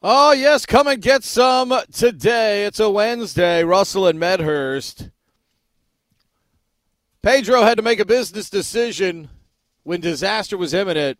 [0.00, 2.66] Oh, yes, come and get some today.
[2.66, 3.64] It's a Wednesday.
[3.64, 5.10] Russell and Medhurst.
[7.20, 9.28] Pedro had to make a business decision
[9.82, 11.18] when disaster was imminent.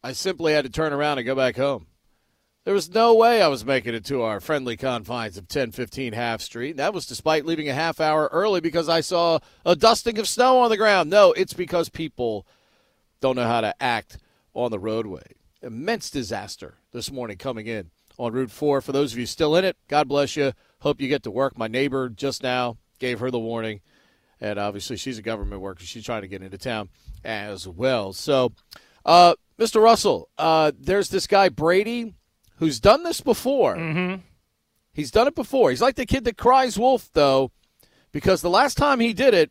[0.00, 1.88] I simply had to turn around and go back home.
[2.64, 6.40] There was no way I was making it to our friendly confines of 1015 Half
[6.40, 6.76] Street.
[6.76, 10.60] That was despite leaving a half hour early because I saw a dusting of snow
[10.60, 11.10] on the ground.
[11.10, 12.46] No, it's because people
[13.20, 14.18] don't know how to act
[14.54, 15.34] on the roadway.
[15.62, 18.80] Immense disaster this morning coming in on Route 4.
[18.80, 20.52] For those of you still in it, God bless you.
[20.80, 21.58] Hope you get to work.
[21.58, 23.80] My neighbor just now gave her the warning.
[24.40, 25.84] And obviously, she's a government worker.
[25.84, 26.90] She's trying to get into town
[27.24, 28.12] as well.
[28.12, 28.52] So,
[29.04, 29.82] uh, Mr.
[29.82, 32.14] Russell, uh, there's this guy, Brady,
[32.56, 33.76] who's done this before.
[33.76, 34.20] Mm-hmm.
[34.92, 35.70] He's done it before.
[35.70, 37.50] He's like the kid that cries wolf, though,
[38.12, 39.50] because the last time he did it,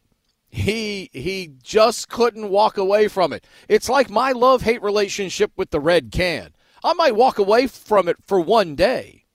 [0.54, 3.46] he he just couldn't walk away from it.
[3.68, 6.54] It's like my love hate relationship with the red can.
[6.84, 9.26] I might walk away from it for one day,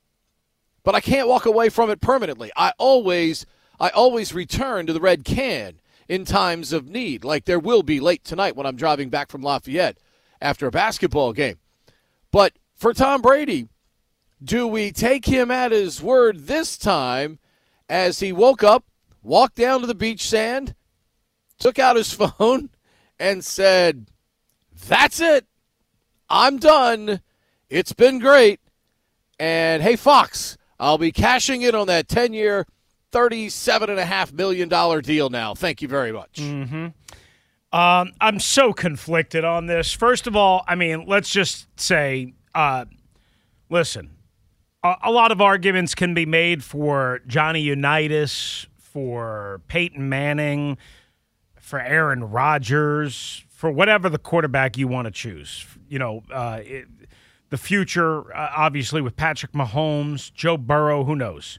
[0.82, 2.50] but I can't walk away from it permanently.
[2.56, 3.46] I always
[3.80, 8.00] I always return to the red can in times of need, like there will be
[8.00, 9.98] late tonight when I'm driving back from Lafayette
[10.41, 11.59] after a basketball game.
[12.31, 13.69] But for Tom Brady,
[14.42, 17.38] do we take him at his word this time
[17.88, 18.84] as he woke up,
[19.22, 20.75] walked down to the beach sand,
[21.59, 22.70] took out his phone,
[23.19, 24.06] and said,
[24.86, 25.47] That's it.
[26.30, 27.20] I'm done.
[27.70, 28.60] It's been great.
[29.38, 32.66] And hey, Fox, I'll be cashing in on that 10 year,
[33.12, 34.68] $37.5 million
[35.02, 35.54] deal now.
[35.54, 36.34] Thank you very much.
[36.34, 36.88] Mm-hmm.
[37.70, 39.92] Um, I'm so conflicted on this.
[39.92, 42.86] First of all, I mean, let's just say, uh,
[43.68, 44.10] listen,
[44.82, 50.78] a, a, lot of arguments can be made for Johnny Unitas, for Peyton Manning,
[51.60, 55.66] for Aaron Rodgers, for whatever the quarterback you want to choose.
[55.90, 56.86] You know, uh, it,
[57.50, 61.59] the future, uh, obviously, with Patrick Mahomes, Joe Burrow, who knows?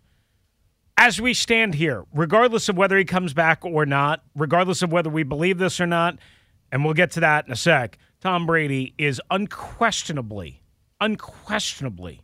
[0.99, 5.09] as we stand here, regardless of whether he comes back or not, regardless of whether
[5.09, 6.19] we believe this or not,
[6.73, 10.61] and we'll get to that in a sec, Tom Brady is unquestionably,
[10.99, 12.21] unquestionably,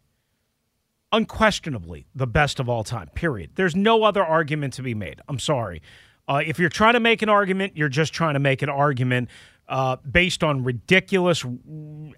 [1.13, 3.51] unquestionably the best of all time, period.
[3.55, 5.21] There's no other argument to be made.
[5.29, 5.81] I'm sorry.
[6.27, 9.29] Uh, if you're trying to make an argument, you're just trying to make an argument
[9.69, 11.45] uh, based on ridiculous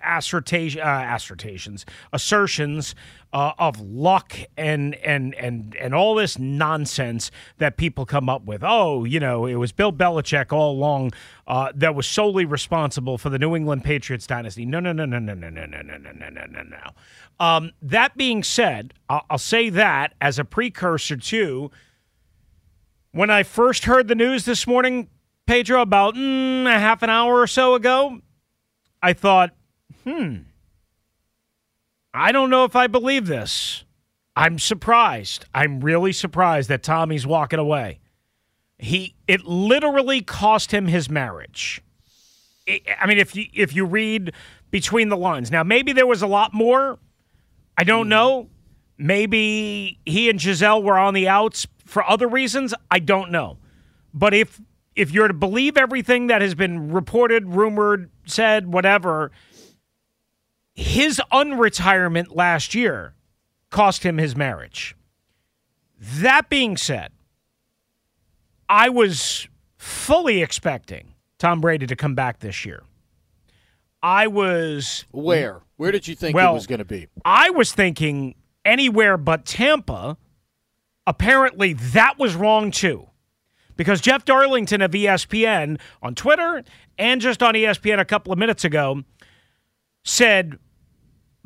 [0.07, 2.95] assertion, uh, assertions, assertions
[3.33, 8.63] uh, of luck and and and and all this nonsense that people come up with.
[8.63, 11.11] Oh, you know, it was Bill Belichick all along
[11.47, 14.65] uh, that was solely responsible for the New England Patriots dynasty.
[14.65, 16.89] No, no, no, no, no, no, no, no, no, no, no, no, no.
[17.39, 21.69] Um, that being said, I'll, I'll say that as a precursor to
[23.11, 25.09] when I first heard the news this morning
[25.47, 28.19] Pedro, about mm, a half an hour or so ago,
[29.01, 29.51] I thought,
[30.03, 30.35] hmm,
[32.13, 33.83] I don't know if I believe this.
[34.35, 35.45] I'm surprised.
[35.53, 37.99] I'm really surprised that Tommy's walking away.
[38.77, 41.81] He it literally cost him his marriage.
[42.67, 44.33] It, I mean, if you if you read
[44.69, 46.99] between the lines, now maybe there was a lot more.
[47.77, 48.49] I don't know.
[48.97, 52.73] Maybe he and Gisele were on the outs for other reasons.
[52.89, 53.57] I don't know.
[54.13, 54.59] But if
[54.95, 59.31] if you're to believe everything that has been reported, rumored, said, whatever,
[60.77, 63.15] his unretirement last year
[63.71, 64.95] cost him his marriage.
[65.99, 67.11] That being said,
[68.69, 72.83] I was fully expecting Tom Brady to come back this year.
[74.03, 75.05] I was.
[75.11, 75.61] Where?
[75.77, 77.07] Where did you think well, it was going to be?
[77.25, 80.17] I was thinking anywhere but Tampa.
[81.07, 83.07] Apparently, that was wrong too
[83.77, 86.63] because Jeff Darlington of ESPN on Twitter
[86.99, 89.03] and just on ESPN a couple of minutes ago
[90.03, 90.59] said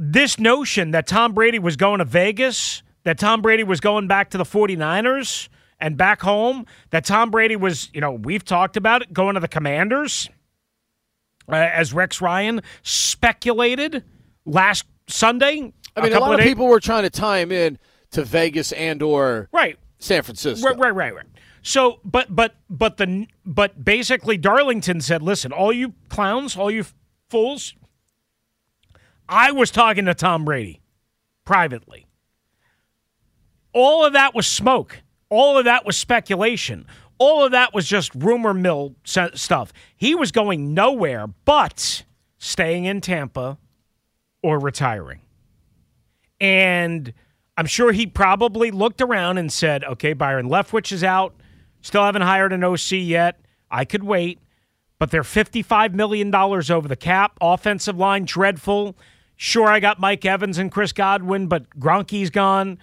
[0.03, 4.31] this notion that Tom Brady was going to Vegas, that Tom Brady was going back
[4.31, 5.47] to the 49ers
[5.79, 9.39] and back home, that Tom Brady was, you know, we've talked about it, going to
[9.39, 10.27] the Commanders,
[11.47, 14.03] uh, as Rex Ryan speculated
[14.43, 15.71] last Sunday.
[15.95, 17.77] I mean, a, lot of, people were trying to tie him in
[18.09, 20.67] to Vegas and or right San Francisco.
[20.67, 21.25] Right, right, right, right.
[21.61, 26.85] So, but but but the but basically, Darlington said, "Listen, all you clowns, all you
[27.29, 27.75] fools,
[29.31, 30.81] I was talking to Tom Brady
[31.45, 32.05] privately.
[33.73, 35.01] All of that was smoke.
[35.29, 36.85] All of that was speculation.
[37.17, 39.71] All of that was just rumor mill stuff.
[39.95, 42.03] He was going nowhere but
[42.39, 43.57] staying in Tampa
[44.43, 45.21] or retiring.
[46.41, 47.13] And
[47.55, 51.35] I'm sure he probably looked around and said, okay, Byron Leftwich is out.
[51.81, 53.39] Still haven't hired an OC yet.
[53.69, 54.39] I could wait.
[54.99, 57.37] But they're $55 million over the cap.
[57.39, 58.97] Offensive line dreadful.
[59.43, 62.77] Sure, I got Mike Evans and Chris Godwin, but Gronk's gone.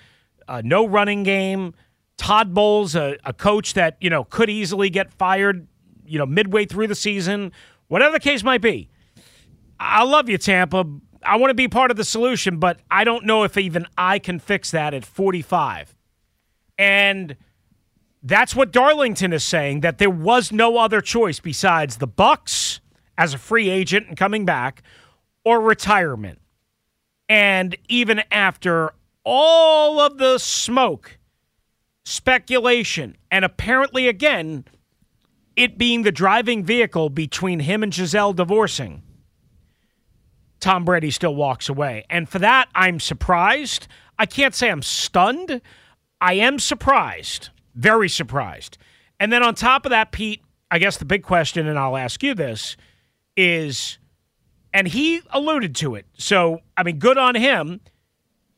[0.49, 1.73] Uh, no running game.
[2.17, 5.69] Todd Bowles, a, a coach that you know could easily get fired,
[6.05, 7.53] you know, midway through the season.
[7.87, 8.89] Whatever the case might be,
[9.79, 10.85] I love you, Tampa.
[11.23, 14.19] I want to be part of the solution, but I don't know if even I
[14.19, 15.95] can fix that at 45.
[16.77, 17.37] And
[18.21, 22.81] that's what Darlington is saying that there was no other choice besides the Bucs
[23.17, 24.83] as a free agent and coming back
[25.45, 26.41] or retirement.
[27.29, 28.93] And even after
[29.25, 31.19] all of the smoke,
[32.05, 34.65] speculation, and apparently, again,
[35.57, 39.03] it being the driving vehicle between him and Gisele divorcing,
[40.61, 42.05] Tom Brady still walks away.
[42.09, 43.87] And for that, I'm surprised.
[44.19, 45.61] I can't say I'm stunned.
[46.21, 48.79] I am surprised, very surprised.
[49.21, 52.23] And then on top of that, Pete, I guess the big question, and I'll ask
[52.23, 52.77] you this,
[53.37, 53.99] is
[54.73, 56.07] and he alluded to it.
[56.17, 57.81] So, I mean, good on him.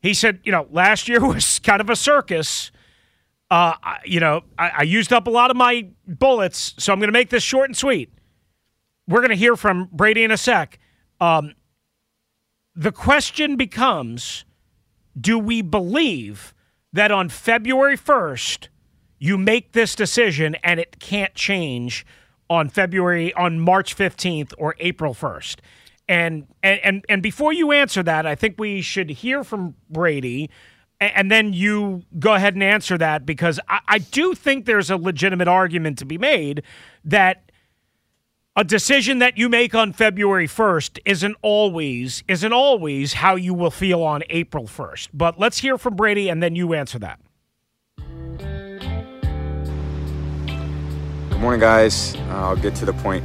[0.03, 2.71] He said, you know, last year was kind of a circus.
[3.51, 3.75] Uh,
[4.05, 7.13] you know, I, I used up a lot of my bullets, so I'm going to
[7.13, 8.13] make this short and sweet.
[9.09, 10.79] We're going to hear from Brady in a sec.
[11.21, 11.55] Um,
[12.77, 14.45] the question becomes
[15.21, 16.55] do we believe
[16.93, 18.69] that on February 1st,
[19.19, 22.07] you make this decision and it can't change
[22.49, 25.57] on February, on March 15th or April 1st?
[26.11, 30.51] And, and and and before you answer that, I think we should hear from Brady,
[30.99, 34.97] and, then you go ahead and answer that because I, I do think there's a
[34.97, 36.65] legitimate argument to be made
[37.05, 37.53] that
[38.57, 43.71] a decision that you make on February 1st isn't always isn't always how you will
[43.71, 45.11] feel on April 1st.
[45.15, 47.21] But let's hear from Brady and then you answer that.
[51.29, 52.17] Good morning, guys.
[52.31, 53.23] I'll get to the point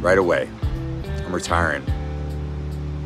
[0.00, 0.48] right away.
[1.04, 1.84] I'm retiring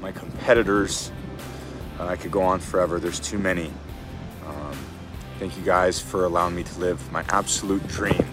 [0.00, 1.10] my competitors.
[1.98, 3.00] Uh, I could go on forever.
[3.00, 3.72] There's too many.
[4.46, 4.78] Um,
[5.38, 8.26] thank you guys for allowing me to live my absolute dream.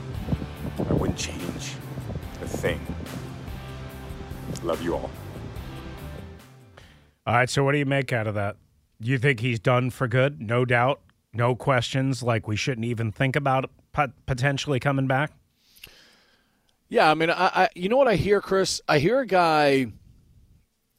[0.78, 1.74] I wouldn't change
[2.42, 2.80] a thing.
[4.64, 5.10] Love you all.
[7.28, 7.50] All right.
[7.50, 8.58] So, what do you make out of that?
[9.02, 10.42] Do you think he's done for good?
[10.42, 11.02] No doubt.
[11.34, 12.24] No questions.
[12.24, 13.70] Like we shouldn't even think about
[14.26, 15.32] potentially coming back.
[16.88, 18.80] Yeah, I mean, I, I, you know what I hear, Chris?
[18.88, 19.88] I hear a guy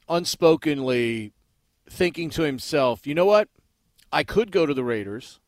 [0.09, 1.33] unspokenly
[1.89, 3.49] thinking to himself, you know what?
[4.11, 5.39] I could go to the Raiders.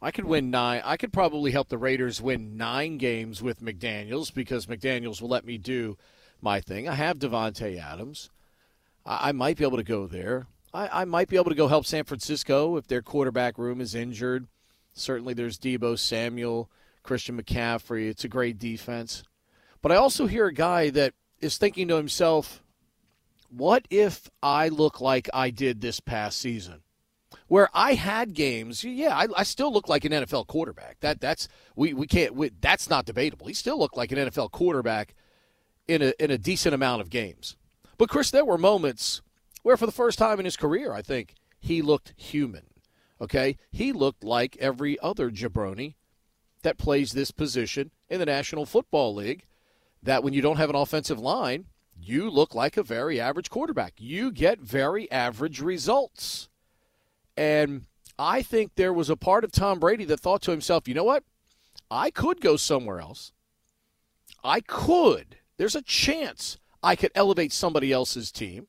[0.00, 0.82] I could win nine.
[0.84, 5.44] I could probably help the Raiders win nine games with McDaniels because McDaniels will let
[5.44, 5.96] me do
[6.40, 6.88] my thing.
[6.88, 8.30] I have Davante Adams.
[9.06, 10.46] I, I might be able to go there.
[10.74, 13.94] I, I, might be able to go help San Francisco if their quarterback room is
[13.94, 14.48] injured.
[14.92, 16.70] Certainly, there's Deebo Samuel,
[17.02, 18.08] Christian McCaffrey.
[18.08, 19.22] It's a great defense.
[19.82, 22.61] But I also hear a guy that is thinking to himself,
[23.52, 26.82] what if I look like I did this past season?
[27.48, 31.00] Where I had games, yeah, I, I still look like an NFL quarterback.
[31.00, 33.46] That that's we, we can't we, that's not debatable.
[33.46, 35.14] He still looked like an NFL quarterback
[35.86, 37.56] in a in a decent amount of games.
[37.98, 39.22] But Chris, there were moments
[39.62, 42.64] where for the first time in his career, I think he looked human.
[43.20, 45.94] Okay, he looked like every other jabroni
[46.62, 49.44] that plays this position in the National Football League.
[50.02, 51.66] That when you don't have an offensive line,
[51.98, 53.94] you look like a very average quarterback.
[53.98, 56.48] You get very average results.
[57.36, 57.86] And
[58.18, 61.04] I think there was a part of Tom Brady that thought to himself, you know
[61.04, 61.24] what?
[61.90, 63.32] I could go somewhere else.
[64.44, 65.36] I could.
[65.56, 68.66] There's a chance I could elevate somebody else's team.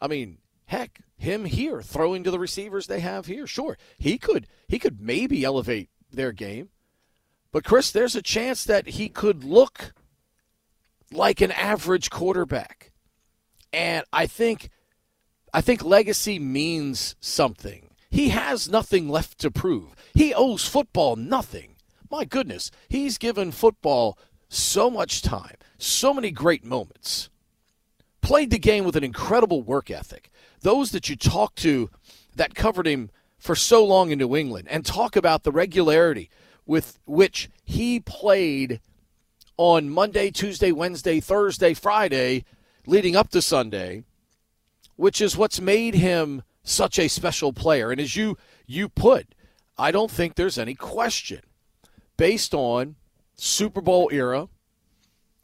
[0.00, 3.46] I mean, heck, him here throwing to the receivers they have here.
[3.46, 6.70] Sure, he could he could maybe elevate their game.
[7.52, 9.92] But Chris, there's a chance that he could look
[11.12, 12.92] like an average quarterback.
[13.72, 14.70] And I think
[15.54, 17.90] I think legacy means something.
[18.10, 19.94] He has nothing left to prove.
[20.14, 21.76] He owes football nothing.
[22.10, 27.30] My goodness, he's given football so much time, so many great moments.
[28.20, 30.30] Played the game with an incredible work ethic.
[30.60, 31.90] Those that you talk to
[32.36, 36.30] that covered him for so long in New England and talk about the regularity
[36.66, 38.80] with which he played
[39.62, 42.44] on Monday, Tuesday, Wednesday, Thursday, Friday,
[42.84, 44.02] leading up to Sunday,
[44.96, 47.92] which is what's made him such a special player.
[47.92, 49.36] And as you you put,
[49.78, 51.42] I don't think there's any question
[52.16, 52.96] based on
[53.36, 54.48] Super Bowl era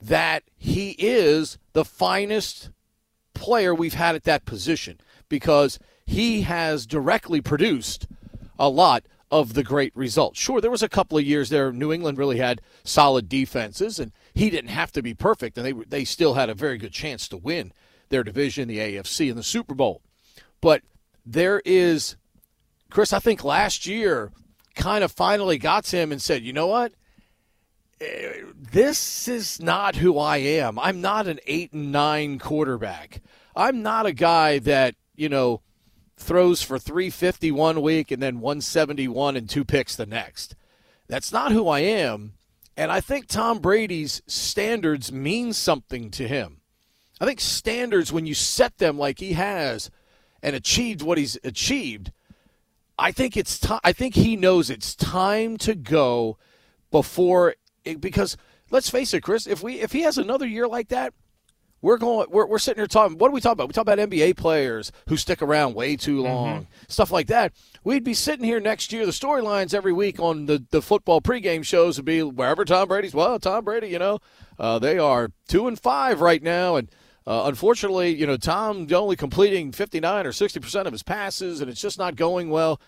[0.02, 2.70] that he is the finest
[3.34, 4.98] player we've had at that position
[5.28, 8.08] because he has directly produced
[8.58, 10.40] a lot of the great results.
[10.40, 14.12] Sure, there was a couple of years there New England really had solid defenses and
[14.34, 17.28] he didn't have to be perfect and they they still had a very good chance
[17.28, 17.72] to win
[18.08, 20.00] their division, the AFC and the Super Bowl.
[20.60, 20.82] But
[21.26, 22.16] there is
[22.90, 24.32] Chris, I think last year
[24.74, 26.92] kind of finally got to him and said, "You know what?
[28.00, 30.78] Eh, this is not who I am.
[30.78, 33.20] I'm not an eight and nine quarterback.
[33.56, 35.62] I'm not a guy that, you know,
[36.18, 40.54] throws for 350 one week and then 171 and two picks the next.
[41.06, 42.34] That's not who I am.
[42.76, 46.60] And I think Tom Brady's standards mean something to him.
[47.20, 49.90] I think standards, when you set them like he has
[50.42, 52.12] and achieved what he's achieved,
[52.98, 56.38] I think it's t- I think he knows it's time to go
[56.90, 57.54] before
[58.00, 58.36] because
[58.70, 61.14] let's face it, Chris, if we if he has another year like that,
[61.80, 63.68] we're going we're, we're sitting here talking what do we talk about?
[63.68, 66.32] We talk about NBA players who stick around way too mm-hmm.
[66.32, 66.84] long, mm-hmm.
[66.88, 67.52] stuff like that.
[67.84, 69.06] We'd be sitting here next year.
[69.06, 73.14] The storylines every week on the, the football pregame shows would be wherever Tom Brady's.
[73.14, 74.18] Well, Tom Brady, you know,
[74.58, 76.90] uh, they are two and five right now, and
[77.26, 81.60] uh, unfortunately, you know, Tom only completing fifty nine or sixty percent of his passes,
[81.60, 82.80] and it's just not going well.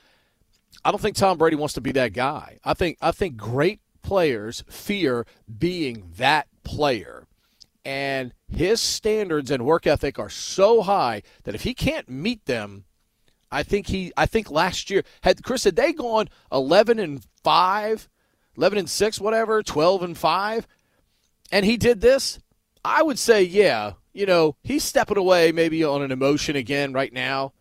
[0.84, 2.58] I don't think Tom Brady wants to be that guy.
[2.64, 5.26] I think I think great players fear
[5.58, 7.26] being that player.
[7.84, 12.84] And his standards and work ethic are so high that if he can't meet them,
[13.50, 18.08] I think he I think last year had Chris had they gone 11 and 5,
[18.56, 20.66] 11 and 6 whatever, 12 and 5
[21.50, 22.38] and he did this,
[22.84, 27.12] I would say yeah, you know, he's stepping away maybe on an emotion again right
[27.12, 27.52] now.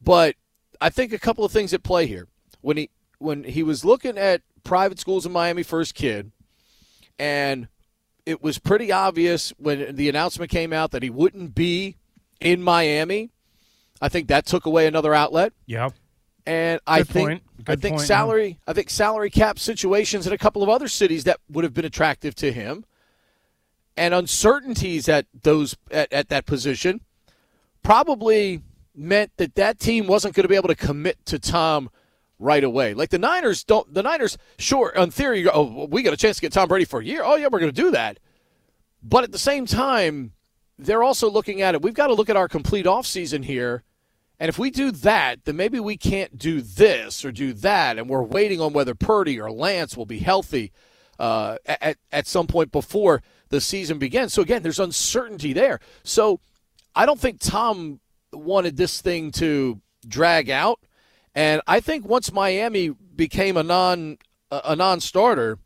[0.00, 0.36] But
[0.80, 2.28] I think a couple of things at play here.
[2.60, 6.32] When he when he was looking at private schools in Miami his kid,
[7.18, 7.68] and
[8.26, 11.96] it was pretty obvious when the announcement came out that he wouldn't be
[12.40, 13.30] in Miami.
[14.00, 15.52] I think that took away another outlet.
[15.66, 15.90] Yeah.
[16.44, 18.54] And I think I think point, salary yeah.
[18.66, 21.84] I think salary cap situations in a couple of other cities that would have been
[21.84, 22.84] attractive to him
[23.96, 27.00] and uncertainties at those at, at that position
[27.84, 28.60] probably
[28.94, 31.90] meant that that team wasn't going to be able to commit to Tom
[32.42, 32.94] right away.
[32.94, 33.92] Like the Niners don't.
[33.92, 37.00] The Niners, sure, in theory, oh, we got a chance to get Tom Brady for
[37.00, 37.22] a year.
[37.24, 38.18] Oh yeah, we're going to do that.
[39.02, 40.32] But at the same time,
[40.78, 41.82] they're also looking at it.
[41.82, 43.82] We've got to look at our complete offseason here.
[44.38, 47.98] And if we do that, then maybe we can't do this or do that.
[47.98, 50.72] And we're waiting on whether Purdy or Lance will be healthy
[51.18, 54.32] uh, at, at some point before the season begins.
[54.32, 55.78] So, again, there's uncertainty there.
[56.02, 56.40] So,
[56.94, 58.00] I don't think Tom
[58.32, 60.80] wanted this thing to drag out.
[61.34, 64.18] And I think once Miami became a non
[64.50, 65.58] a non-starter,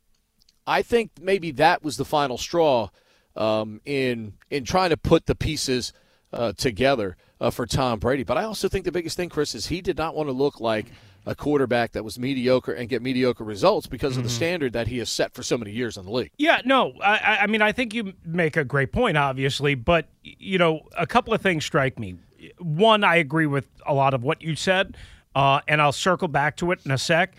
[0.67, 2.91] I think maybe that was the final straw
[3.35, 5.93] um, in in trying to put the pieces
[6.33, 8.25] uh, together uh, for Tom Brady.
[8.25, 10.61] But I also think the biggest thing, Chris, is he did not want to look
[10.61, 10.87] like
[11.29, 14.21] a quarterback that was mediocre and get mediocre results because mm-hmm.
[14.21, 14.37] of the mm-hmm.
[14.37, 16.31] standard that he has set for so many years in the league.
[16.39, 20.59] Yeah, no, I, I mean, I think you make a great point, obviously, but you
[20.59, 22.15] know, a couple of things strike me.
[22.59, 24.97] One, I agree with a lot of what you said
[25.37, 27.37] uh, and I'll circle back to it in a sec.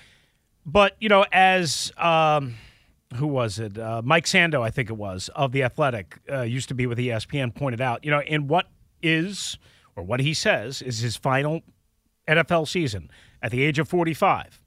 [0.66, 2.56] But you know, as um,
[3.16, 3.78] who was it?
[3.78, 7.00] Uh, Mike Sando, I think it was, of the Athletic, uh, used to be with
[7.00, 8.68] ESPN, pointed out, you know, in what
[9.02, 9.58] is
[9.96, 11.62] or what he says is his final
[12.28, 13.10] NFL season
[13.42, 14.62] at the age of 45.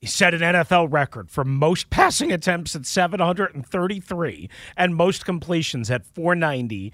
[0.00, 6.04] He set an NFL record for most passing attempts at 733 and most completions at
[6.04, 6.92] 490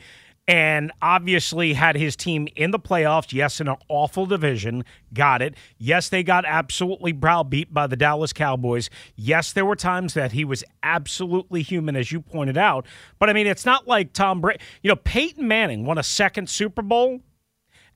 [0.51, 3.33] and obviously had his team in the playoffs.
[3.33, 4.85] Yes, in an awful division.
[5.15, 5.55] Got it.
[5.79, 8.91] Yes, they got absolutely browbeat by the Dallas Cowboys.
[9.15, 12.85] Yes, there were times that he was absolutely human, as you pointed out.
[13.21, 14.59] But I mean, it's not like Tom Brady.
[14.83, 17.21] You know, Peyton Manning won a second Super Bowl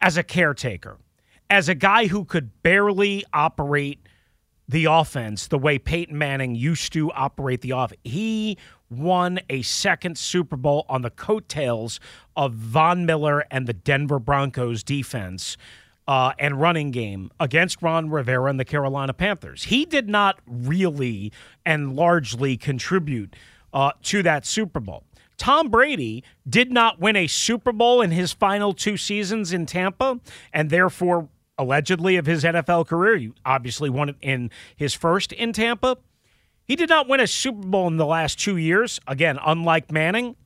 [0.00, 0.99] as a caretaker,
[1.50, 3.99] as a guy who could barely operate
[4.68, 8.00] the offense the way Peyton Manning used to operate the offense.
[8.04, 8.56] He
[8.90, 12.00] won a second Super Bowl on the coattails
[12.37, 15.56] of Von Miller and the Denver Broncos defense
[16.06, 19.64] uh, and running game against Ron Rivera and the Carolina Panthers.
[19.64, 21.33] He did not really
[21.64, 23.35] and largely contribute
[23.73, 25.04] uh, to that Super Bowl.
[25.37, 30.21] Tom Brady did not win a Super Bowl in his final two seasons in Tampa,
[30.52, 33.16] and therefore, allegedly, of his NFL career.
[33.16, 35.99] He obviously won it in his first in Tampa.
[36.64, 38.99] He did not win a Super Bowl in the last two years.
[39.06, 40.37] Again, unlike Manning,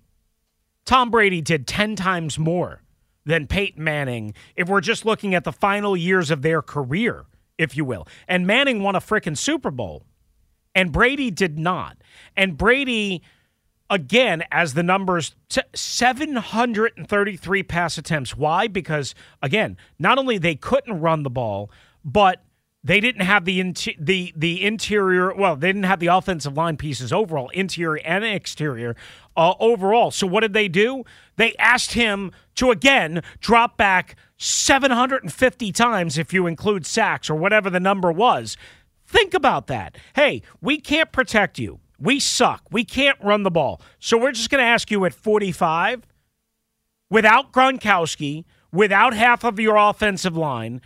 [0.85, 2.83] Tom Brady did 10 times more
[3.25, 7.77] than Peyton Manning if we're just looking at the final years of their career, if
[7.77, 8.09] you will.
[8.27, 10.05] And Manning won a freaking Super Bowl,
[10.75, 11.99] and Brady did not.
[12.37, 13.23] And Brady,
[13.91, 15.35] again, as the numbers
[15.75, 18.37] 733 pass attempts.
[18.37, 18.67] Why?
[18.69, 21.71] Because, again, not only they couldn't run the ball,
[22.05, 22.43] but
[22.85, 25.35] they didn't have the inter- the the interior.
[25.35, 28.95] Well, they didn't have the offensive line pieces overall, interior and exterior
[29.37, 30.11] uh, overall.
[30.11, 31.05] So what did they do?
[31.37, 37.69] They asked him to again drop back 750 times if you include sacks or whatever
[37.69, 38.57] the number was.
[39.07, 39.97] Think about that.
[40.15, 41.81] Hey, we can't protect you.
[42.01, 42.63] We suck.
[42.71, 43.81] We can't run the ball.
[43.99, 46.07] So we're just going to ask you at 45
[47.11, 50.81] without Gronkowski, without half of your offensive line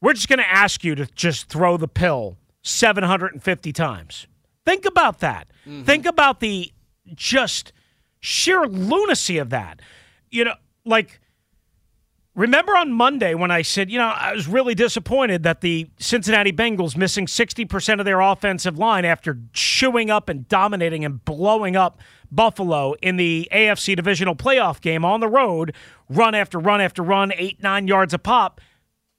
[0.00, 4.26] we're just going to ask you to just throw the pill 750 times.
[4.64, 5.48] Think about that.
[5.66, 5.84] Mm-hmm.
[5.84, 6.72] Think about the
[7.14, 7.72] just
[8.20, 9.80] sheer lunacy of that.
[10.30, 10.54] You know,
[10.84, 11.20] like,
[12.40, 16.52] remember on Monday when I said, you know, I was really disappointed that the Cincinnati
[16.52, 22.00] Bengals missing 60% of their offensive line after chewing up and dominating and blowing up
[22.30, 25.74] Buffalo in the AFC divisional playoff game on the road,
[26.08, 28.60] run after run after run, eight, nine yards a pop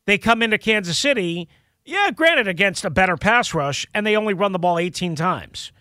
[0.06, 1.48] they come into Kansas City,
[1.86, 5.72] yeah, granted, against a better pass rush, and they only run the ball 18 times.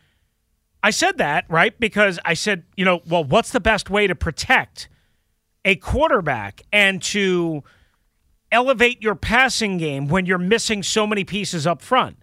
[0.83, 1.79] I said that, right?
[1.79, 4.89] Because I said, you know, well, what's the best way to protect
[5.65, 7.63] a quarterback and to
[8.53, 12.17] elevate your passing game when you're missing so many pieces up front?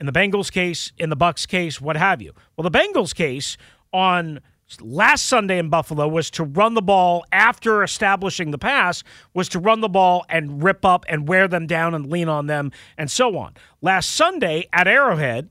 [0.00, 2.32] In the Bengals case, in the Bucs case, what have you.
[2.56, 3.56] Well, the Bengals case
[3.92, 4.40] on
[4.80, 9.02] last Sunday in Buffalo was to run the ball after establishing the pass,
[9.34, 12.46] was to run the ball and rip up and wear them down and lean on
[12.46, 13.54] them and so on.
[13.80, 15.48] Last Sunday at Arrowhead,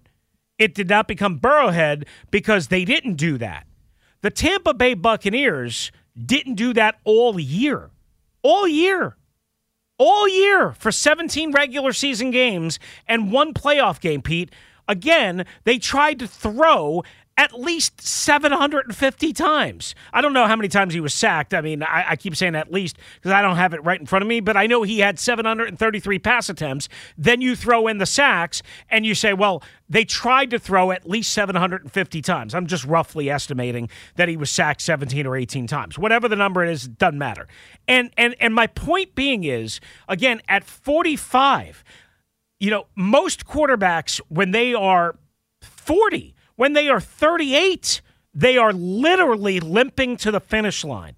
[0.57, 3.65] it did not become Burrowhead because they didn't do that.
[4.21, 5.91] The Tampa Bay Buccaneers
[6.25, 7.91] didn't do that all year.
[8.41, 9.15] All year.
[9.99, 14.51] All year for 17 regular season games and one playoff game, Pete.
[14.87, 17.03] Again, they tried to throw
[17.37, 19.93] at least 750 times.
[20.11, 21.53] I don't know how many times he was sacked.
[21.53, 24.07] I mean, I, I keep saying at least because I don't have it right in
[24.07, 26.89] front of me, but I know he had 733 pass attempts.
[27.15, 31.07] Then you throw in the sacks and you say, well, they tried to throw at
[31.07, 32.55] least 750 times.
[32.55, 35.99] I'm just roughly estimating that he was sacked 17 or 18 times.
[35.99, 37.47] Whatever the number is, doesn't matter.
[37.87, 41.83] And and and my point being is, again, at 45,
[42.59, 45.15] you know, most quarterbacks when they are
[45.61, 48.01] 40 when they are 38,
[48.33, 51.15] they are literally limping to the finish line.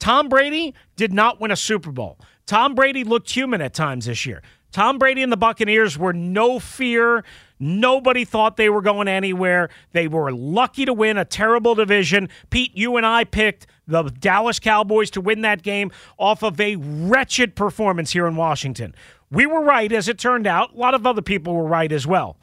[0.00, 2.18] Tom Brady did not win a Super Bowl.
[2.46, 4.42] Tom Brady looked human at times this year.
[4.70, 7.24] Tom Brady and the Buccaneers were no fear.
[7.58, 9.70] Nobody thought they were going anywhere.
[9.92, 12.28] They were lucky to win a terrible division.
[12.50, 16.76] Pete, you and I picked the Dallas Cowboys to win that game off of a
[16.76, 18.94] wretched performance here in Washington.
[19.30, 20.74] We were right, as it turned out.
[20.74, 22.36] A lot of other people were right as well.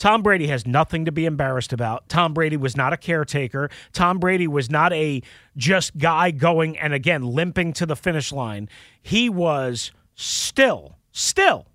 [0.00, 2.08] Tom Brady has nothing to be embarrassed about.
[2.08, 3.70] Tom Brady was not a caretaker.
[3.92, 5.22] Tom Brady was not a
[5.58, 8.68] just guy going and again limping to the finish line.
[9.02, 11.66] He was still, still,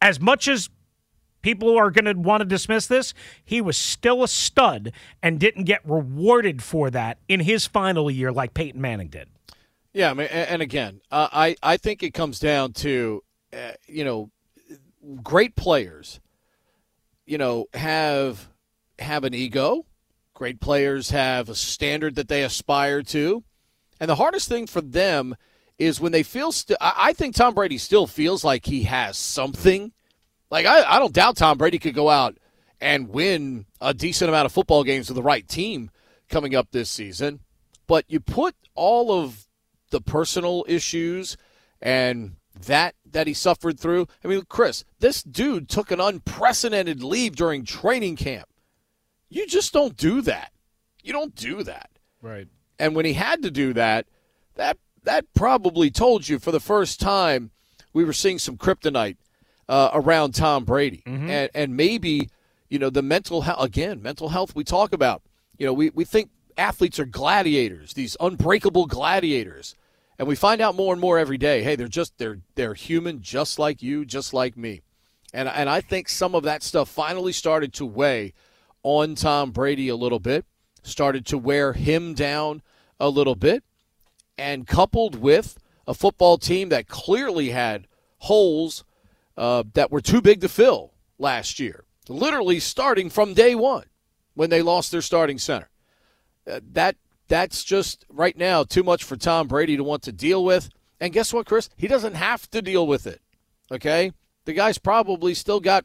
[0.00, 0.70] as much as
[1.42, 3.12] people are going to want to dismiss this,
[3.44, 8.30] he was still a stud and didn't get rewarded for that in his final year
[8.30, 9.28] like Peyton Manning did.
[9.92, 14.04] Yeah, I mean, and again, uh, I I think it comes down to uh, you
[14.04, 14.30] know
[15.22, 16.20] great players
[17.26, 18.48] you know, have
[18.98, 19.86] have an ego.
[20.34, 23.44] Great players have a standard that they aspire to.
[24.00, 25.36] And the hardest thing for them
[25.78, 29.92] is when they feel st- I think Tom Brady still feels like he has something.
[30.50, 32.36] Like I, I don't doubt Tom Brady could go out
[32.80, 35.90] and win a decent amount of football games with the right team
[36.28, 37.40] coming up this season.
[37.86, 39.46] But you put all of
[39.90, 41.36] the personal issues
[41.80, 44.06] and that that he suffered through.
[44.24, 48.48] I mean, Chris, this dude took an unprecedented leave during training camp.
[49.28, 50.52] You just don't do that.
[51.02, 51.90] You don't do that.
[52.20, 52.48] Right.
[52.78, 54.06] And when he had to do that,
[54.54, 57.50] that that probably told you for the first time
[57.92, 59.16] we were seeing some kryptonite
[59.68, 62.30] uh, around Tom Brady, and and maybe
[62.68, 65.22] you know the mental health again, mental health we talk about.
[65.58, 69.74] You know, we we think athletes are gladiators, these unbreakable gladiators,
[70.18, 71.62] and we find out more and more every day.
[71.62, 74.82] Hey, they're just they're they're human, just like you, just like me,
[75.32, 78.34] and and I think some of that stuff finally started to weigh
[78.82, 80.44] on Tom Brady a little bit,
[80.82, 82.62] started to wear him down
[83.00, 83.64] a little bit,
[84.36, 87.86] and coupled with a football team that clearly had
[88.18, 88.84] holes
[89.36, 93.84] uh, that were too big to fill last year, literally starting from day one
[94.34, 95.68] when they lost their starting center.
[96.50, 96.96] Uh, that
[97.28, 100.68] that's just right now too much for Tom Brady to want to deal with.
[101.00, 101.68] And guess what, Chris?
[101.76, 103.20] He doesn't have to deal with it.
[103.70, 104.12] Okay,
[104.44, 105.84] the guy's probably still got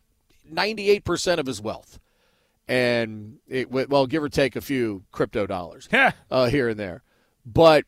[0.52, 2.00] 98% of his wealth,
[2.68, 6.12] and it well, give or take a few crypto dollars Yeah.
[6.30, 7.04] uh, here and there,
[7.46, 7.86] but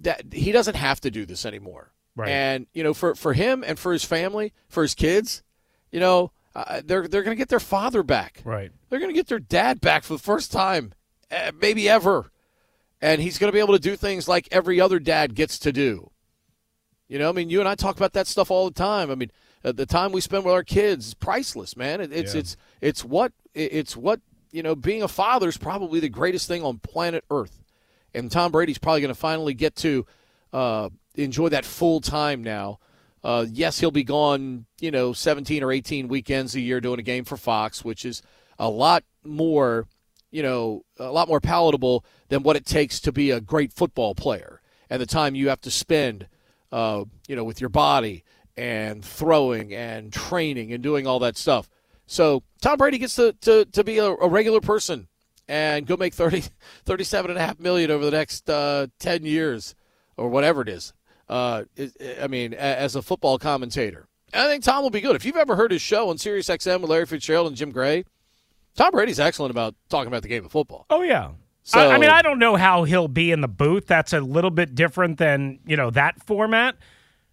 [0.00, 1.92] that he doesn't have to do this anymore.
[2.16, 2.28] Right.
[2.30, 5.42] And you know, for for him and for his family, for his kids,
[5.92, 8.42] you know, uh, they're they're going to get their father back.
[8.44, 8.72] Right.
[8.88, 10.92] They're going to get their dad back for the first time,
[11.30, 12.30] uh, maybe ever,
[13.00, 15.72] and he's going to be able to do things like every other dad gets to
[15.72, 16.10] do.
[17.08, 19.10] You know, I mean, you and I talk about that stuff all the time.
[19.10, 19.30] I mean,
[19.64, 22.00] uh, the time we spend with our kids is priceless, man.
[22.00, 22.40] It, it's Yeah.
[22.40, 24.20] it's it's what it's what
[24.52, 24.74] you know.
[24.74, 27.64] Being a father is probably the greatest thing on planet Earth,
[28.14, 30.06] and Tom Brady's probably going to finally get to
[30.52, 32.78] uh, enjoy that full time now.
[33.24, 37.02] Uh, yes, he'll be gone, you know, 17 or 18 weekends a year doing a
[37.02, 38.22] game for Fox, which is
[38.60, 39.88] a lot more,
[40.30, 44.14] you know, a lot more palatable than what it takes to be a great football
[44.14, 44.60] player
[44.90, 46.28] and the time you have to spend,
[46.72, 48.24] uh, you know, with your body
[48.56, 51.68] and throwing and training and doing all that stuff.
[52.06, 55.08] So Tom Brady gets to, to, to be a, a regular person
[55.46, 56.44] and go make 30,
[56.84, 59.74] 37 and a half million over the next uh, 10 years
[60.16, 60.92] or whatever it is.
[61.28, 61.64] Uh,
[62.20, 65.16] I mean, as a football commentator, I think Tom will be good.
[65.16, 68.04] If you've ever heard his show on Sirius XM with Larry Fitzgerald and Jim Gray,
[68.78, 70.86] Tom Brady's excellent about talking about the game of football.
[70.88, 71.32] Oh yeah.
[71.64, 73.86] So- I, I mean, I don't know how he'll be in the booth.
[73.86, 76.76] That's a little bit different than you know that format.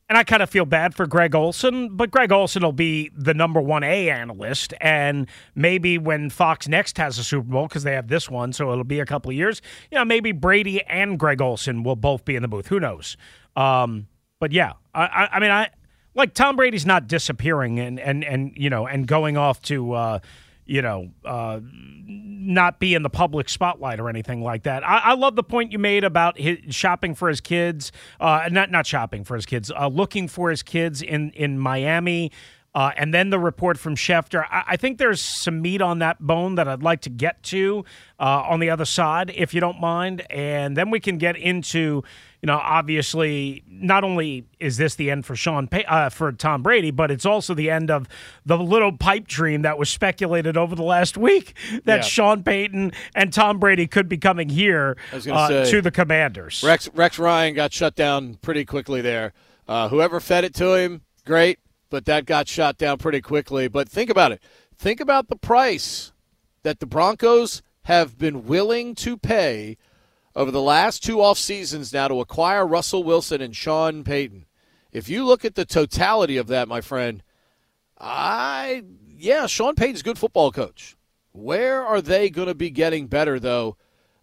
[0.09, 3.33] And I kind of feel bad for Greg Olsen, but Greg Olsen will be the
[3.33, 7.93] number one A analyst, and maybe when Fox next has a Super Bowl because they
[7.93, 9.63] have this one, so it'll be a couple of years.
[9.91, 12.67] You know, maybe Brady and Greg Olsen will both be in the booth.
[12.67, 13.17] Who knows?
[13.55, 14.07] Um,
[14.39, 15.69] but yeah, I, I, I mean, I
[16.13, 19.93] like Tom Brady's not disappearing and and and you know and going off to.
[19.93, 20.19] Uh,
[20.65, 21.59] you know, uh,
[22.07, 24.87] not be in the public spotlight or anything like that.
[24.87, 26.37] I, I love the point you made about
[26.69, 30.63] shopping for his kids, uh, not not shopping for his kids, uh, looking for his
[30.63, 32.31] kids in in Miami.
[32.75, 34.43] Uh, and then the report from Schefter.
[34.51, 37.85] I, I think there's some meat on that bone that I'd like to get to
[38.19, 40.25] uh, on the other side, if you don't mind.
[40.29, 42.03] And then we can get into,
[42.41, 46.63] you know, obviously, not only is this the end for Sean Pay- uh, for Tom
[46.63, 48.09] Brady, but it's also the end of
[48.45, 52.01] the little pipe dream that was speculated over the last week that Yeah.
[52.01, 56.61] Sean Payton and Tom Brady could be coming here uh, say- to the Commanders.
[56.61, 59.31] Rex Rex Ryan got shut down pretty quickly there.
[59.65, 61.57] Uh, whoever fed it to him, great,
[61.89, 63.67] but that got shot down pretty quickly.
[63.67, 64.41] But think about it.
[64.77, 66.11] Think about the price
[66.63, 69.77] that the Broncos have been willing to pay
[70.35, 74.45] over the last two off seasons now to acquire Russell Wilson and Sean Payton.
[74.91, 77.23] If you look at the totality of that, my friend,
[77.99, 78.83] I
[79.17, 80.97] yeah, Sean Payton's good football coach.
[81.31, 83.77] Where are they going to be getting better though?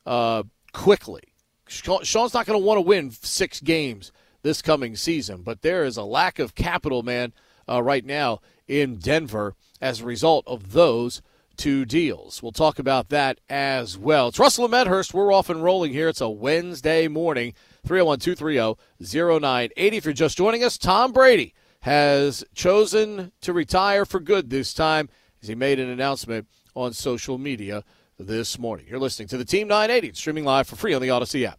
[0.05, 1.23] Uh, quickly,
[1.67, 5.97] Sean's not going to want to win six games this coming season, but there is
[5.97, 7.33] a lack of capital, man,
[7.73, 11.23] uh, right now in Denver as a result of those
[11.57, 12.43] two deals.
[12.43, 14.29] We'll talk about that as well.
[14.29, 15.15] It's Russell and Medhurst.
[15.15, 16.09] We're off and rolling here.
[16.09, 17.55] It's a Wednesday morning.
[17.87, 19.97] 301 230 0980.
[19.97, 25.09] If you're just joining us, Tom Brady has chosen to retire for good this time
[25.43, 27.83] as he made an announcement on social media
[28.19, 28.87] this morning.
[28.89, 31.59] You're listening to the Team 980, streaming live for free on the Audacy app.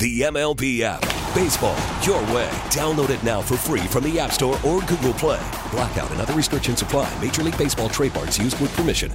[0.00, 1.02] The MLB app.
[1.34, 2.48] Baseball, your way.
[2.70, 5.38] Download it now for free from the App Store or Google Play.
[5.70, 7.12] Blackout and other restrictions apply.
[7.20, 9.12] Major League Baseball trademarks used with permission.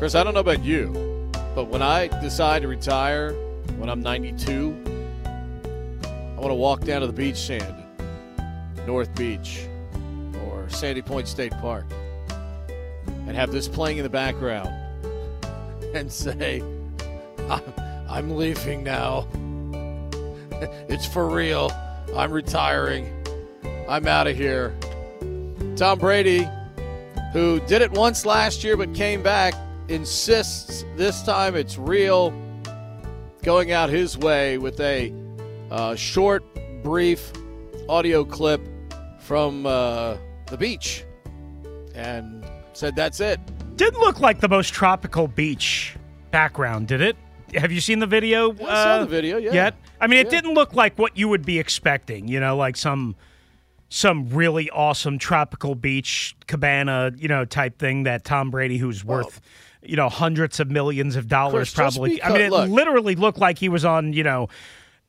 [0.00, 1.03] Chris, I don't know about you,
[1.54, 3.32] but when I decide to retire
[3.78, 4.76] when I'm 92,
[5.24, 7.74] I want to walk down to the beach sand,
[8.86, 9.66] North Beach
[10.46, 11.86] or Sandy Point State Park,
[13.08, 14.68] and have this playing in the background
[15.94, 16.62] and say,
[18.08, 19.26] I'm leaving now.
[20.88, 21.70] it's for real.
[22.16, 23.12] I'm retiring.
[23.88, 24.74] I'm out of here.
[25.76, 26.48] Tom Brady,
[27.32, 29.54] who did it once last year but came back,
[29.88, 32.32] insists this time it's real.
[33.42, 35.12] Going out his way with a
[35.70, 36.42] uh, short,
[36.82, 37.30] brief
[37.88, 38.60] audio clip
[39.18, 40.16] from uh,
[40.46, 41.04] the beach
[41.94, 43.38] and said that's it.
[43.76, 45.96] Didn't look like the most tropical beach
[46.30, 47.16] background, did it?
[47.54, 48.52] Have you seen the video?
[48.52, 49.52] Yeah, I saw the video, yeah.
[49.52, 49.74] Yet?
[50.00, 50.40] I mean, it Yeah.
[50.40, 52.26] didn't look like what you would be expecting.
[52.28, 53.14] You know, like some
[53.90, 59.40] some really awesome tropical beach cabana, you know, type thing that Tom Brady, who's worth,
[59.84, 62.22] you know, hundreds of millions of dollars, Chris, probably.
[62.22, 62.68] I mean, it look.
[62.70, 64.48] literally looked like he was on, you know.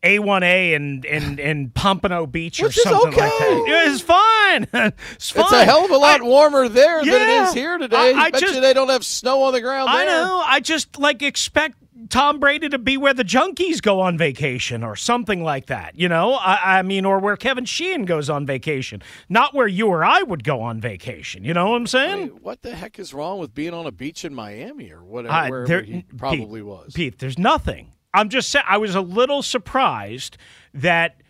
[0.03, 3.65] A1A and and and Pompano Beach or Which is something like that.
[3.67, 4.67] Yeah, It's fine.
[5.15, 5.43] it's fine.
[5.45, 8.13] It's a hell of a lot I- warmer there than it is here today.
[8.13, 9.95] I- I bet just- you they don't have snow on the ground There.
[9.95, 10.43] I know.
[10.45, 11.77] I just like expect
[12.09, 15.97] Tom Brady to be where the junkies go on vacation or something like that.
[15.97, 19.87] You know, I, I mean, or where Kevin Sheehan goes on vacation, not where you
[19.87, 21.43] or I would go on vacation.
[21.43, 22.17] You know what I'm saying?
[22.19, 25.33] mean, what the heck is wrong with being on a beach in Miami or whatever
[25.33, 26.93] Uh, wherever there- he Pete, probably was?
[26.93, 27.91] Pete, there's nothing.
[28.13, 28.65] I'm just saying.
[28.67, 30.37] I was a little surprised
[30.73, 31.21] that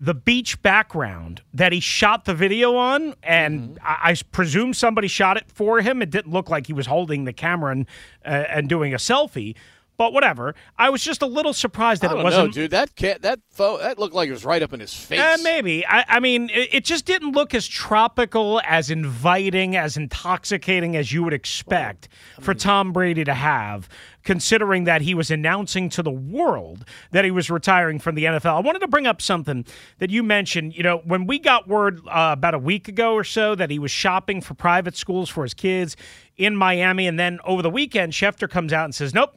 [0.00, 3.86] the beach background that he shot the video on, and Mm-hmm.
[3.86, 6.02] I, I presume somebody shot it for him.
[6.02, 7.86] It didn't look like he was holding the camera and
[8.26, 9.54] uh, and doing a selfie.
[9.96, 10.54] But whatever.
[10.76, 12.72] I was just a little surprised that I it wasn't know, dude.
[12.72, 15.20] That cat, that pho- that looked like it was right up in his face.
[15.20, 15.86] Uh, maybe.
[15.86, 21.12] I, I mean, it, it just didn't look as tropical, as inviting, as intoxicating as
[21.12, 22.08] you would expect
[22.40, 23.88] for Tom Brady to have,
[24.24, 28.56] considering that he was announcing to the world that he was retiring from the NFL.
[28.56, 29.64] I wanted to bring up something
[29.98, 30.76] that you mentioned.
[30.76, 33.78] You know, when we got word uh, about a week ago or so that he
[33.78, 35.96] was shopping for private schools for his kids
[36.36, 39.36] in Miami, and then over the weekend, Schefter comes out and says, nope.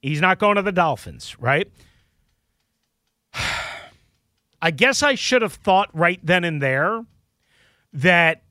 [0.00, 1.70] He's not going to the Dolphins, right?
[4.62, 7.04] I guess I should have thought right then and there
[7.92, 8.42] that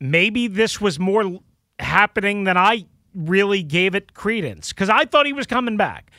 [0.00, 1.40] maybe this was more
[1.78, 6.10] happening than I really gave it credence because I thought he was coming back.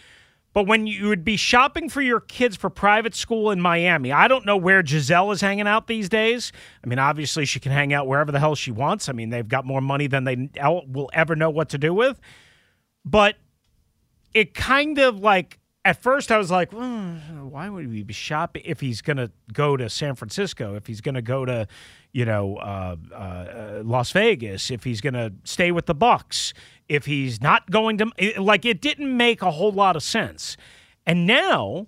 [0.53, 4.27] But when you would be shopping for your kids for private school in Miami, I
[4.27, 6.51] don't know where Gisele is hanging out these days.
[6.83, 9.09] I mean, obviously she can hang out wherever the hell she wants.
[9.09, 12.19] I mean, they've got more money than they will ever know what to do with.
[13.03, 13.37] But
[14.33, 18.63] it kind of like at first I was like, mm, why would we be shopping
[18.65, 21.67] if he's going to go to San Francisco, if he's going to go to,
[22.13, 26.53] you know, uh, uh, Las Vegas, if he's going to stay with the Bucs,
[26.87, 30.55] if he's not going to like it didn't make a whole lot of sense.
[31.05, 31.87] And now,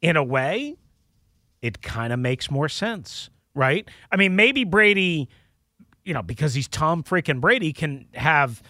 [0.00, 0.76] in a way,
[1.60, 3.86] it kind of makes more sense, right?
[4.10, 5.28] I mean, maybe Brady,
[6.04, 8.62] you know, because he's Tom freaking Brady can have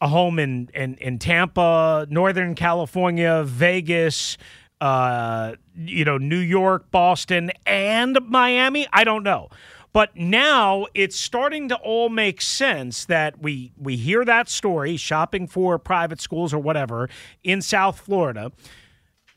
[0.00, 4.36] a home in in, in Tampa, Northern California, Vegas,
[4.80, 8.86] uh, you know, New York, Boston, and Miami.
[8.92, 9.48] I don't know.
[9.92, 15.46] But now it's starting to all make sense that we we hear that story, shopping
[15.46, 17.08] for private schools or whatever
[17.42, 18.52] in South Florida.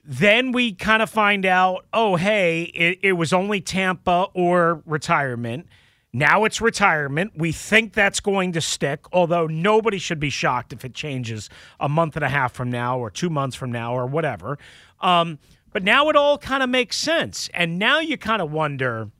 [0.04, 5.68] Then we kind of find out, oh, hey, it, it was only Tampa or retirement.
[6.12, 7.34] Now it's retirement.
[7.36, 11.88] We think that's going to stick, although nobody should be shocked if it changes a
[11.88, 14.58] month and a half from now or two months from now or whatever.
[15.02, 15.38] Um,
[15.72, 17.48] but now it all kind of makes sense.
[17.54, 19.12] And now you kind of wonder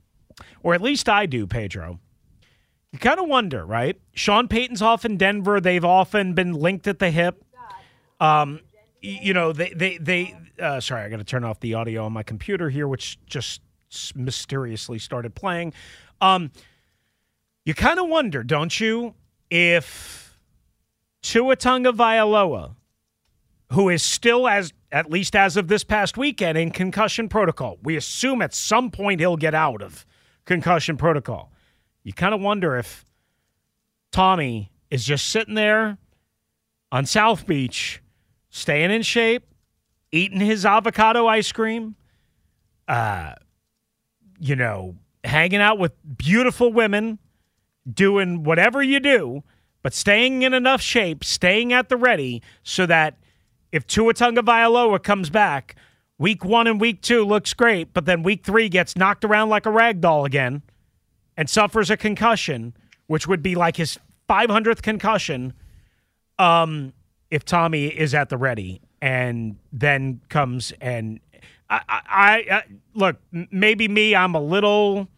[0.62, 2.00] or at least I do, Pedro.
[2.92, 4.00] You kind of wonder, right?
[4.12, 5.60] Sean Payton's off in Denver.
[5.60, 7.44] They've often been linked at the hip.
[8.18, 8.60] Um,
[9.00, 10.36] you know, they they they.
[10.58, 13.62] Uh, sorry, I got to turn off the audio on my computer here, which just
[14.14, 15.72] mysteriously started playing.
[16.20, 16.50] Um,
[17.64, 19.14] you kind of wonder, don't you,
[19.50, 20.38] if
[21.22, 22.74] Tua Tagovailoa,
[23.72, 27.96] who is still as at least as of this past weekend in concussion protocol, we
[27.96, 30.04] assume at some point he'll get out of
[30.44, 31.52] concussion protocol.
[32.02, 33.04] You kind of wonder if
[34.10, 35.98] Tommy is just sitting there
[36.90, 38.02] on South Beach,
[38.48, 39.44] staying in shape,
[40.10, 41.94] eating his avocado ice cream,
[42.88, 43.34] uh,
[44.40, 47.18] you know, hanging out with beautiful women,
[47.92, 49.42] doing whatever you do,
[49.82, 53.16] but staying in enough shape, staying at the ready so that
[53.72, 55.76] if Tua Tagovailoa comes back–
[56.20, 59.64] Week one and week two looks great, but then week three gets knocked around like
[59.64, 60.60] a rag doll again
[61.34, 62.74] and suffers a concussion,
[63.06, 65.54] which would be like his 500th concussion
[66.38, 66.92] um,
[67.30, 71.20] if Tommy is at the ready and then comes and
[71.70, 72.62] I, I, I
[72.92, 73.16] look
[73.50, 75.08] maybe me I'm a little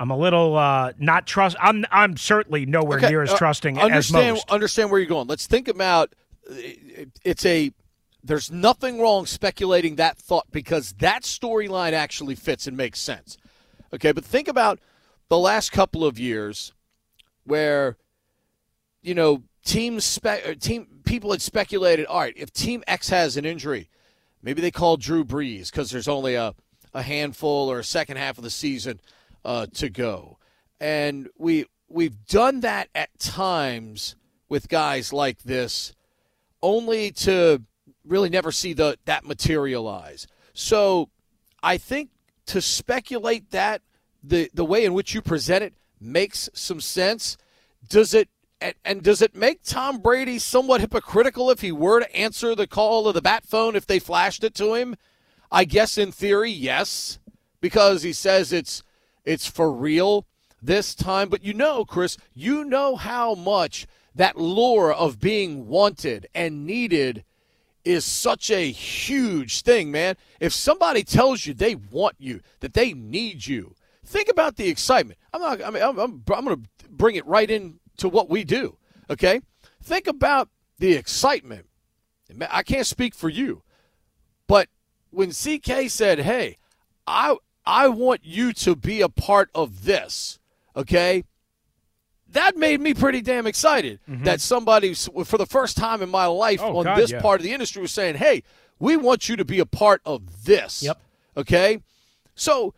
[0.00, 3.78] I'm a little uh, not trust I'm I'm certainly nowhere okay, near as uh, trusting
[3.78, 4.50] understand, as most.
[4.50, 5.28] Understand where you're going.
[5.28, 6.14] Let's think about
[7.22, 7.70] it's a
[8.24, 13.36] there's nothing wrong speculating that thought because that storyline actually fits and makes sense.
[13.92, 14.80] Okay, but think about
[15.28, 16.72] the last couple of years
[17.44, 17.98] where
[19.02, 23.44] you know teams spe- team people had speculated all right if team x has an
[23.44, 23.90] injury
[24.42, 26.54] maybe they call drew brees because there's only a,
[26.94, 28.98] a handful or a second half of the season
[29.44, 30.38] uh, to go
[30.80, 34.16] and we we've done that at times
[34.48, 35.92] with guys like this
[36.62, 37.62] only to
[38.04, 40.26] really never see the that materialize.
[40.54, 41.10] So
[41.62, 42.10] I think
[42.46, 43.82] to speculate that
[44.22, 47.36] the the way in which you present it makes some sense.
[47.88, 48.28] Does it
[48.62, 52.66] and, and, does it make Tom Brady somewhat hypocritical if he were to answer the
[52.66, 54.96] call of the bat phone if they flashed it to him?
[55.50, 57.18] I guess in theory, yes,
[57.62, 58.82] because he says it's
[59.24, 60.26] it's for real
[60.62, 61.28] this time.
[61.28, 67.24] But you know, Chris, you know how much that lure of being wanted and needed
[67.84, 70.16] is such a huge thing, man.
[70.38, 75.18] If somebody tells you they want you, that they need you, think about the excitement.
[75.32, 75.62] I'm not.
[75.62, 78.76] I mean, I'm, I'm, I'm going to bring it right into what we do.
[79.08, 79.40] Okay,
[79.82, 81.66] think about the excitement.
[82.50, 83.62] I can't speak for you,
[84.46, 84.68] but
[85.10, 86.58] when CK said, "Hey,
[87.06, 87.36] I
[87.70, 90.38] I want you to be a part of this,"
[90.76, 91.24] okay,
[92.32, 94.24] that made me pretty damn excited mm-hmm.
[94.24, 97.20] that somebody, for the first time in my life oh, on God, this yeah.
[97.20, 98.42] part of the industry, was saying, hey,
[98.78, 100.82] we want you to be a part of this.
[100.82, 101.00] Yep.
[101.36, 101.82] Okay?
[102.34, 102.74] So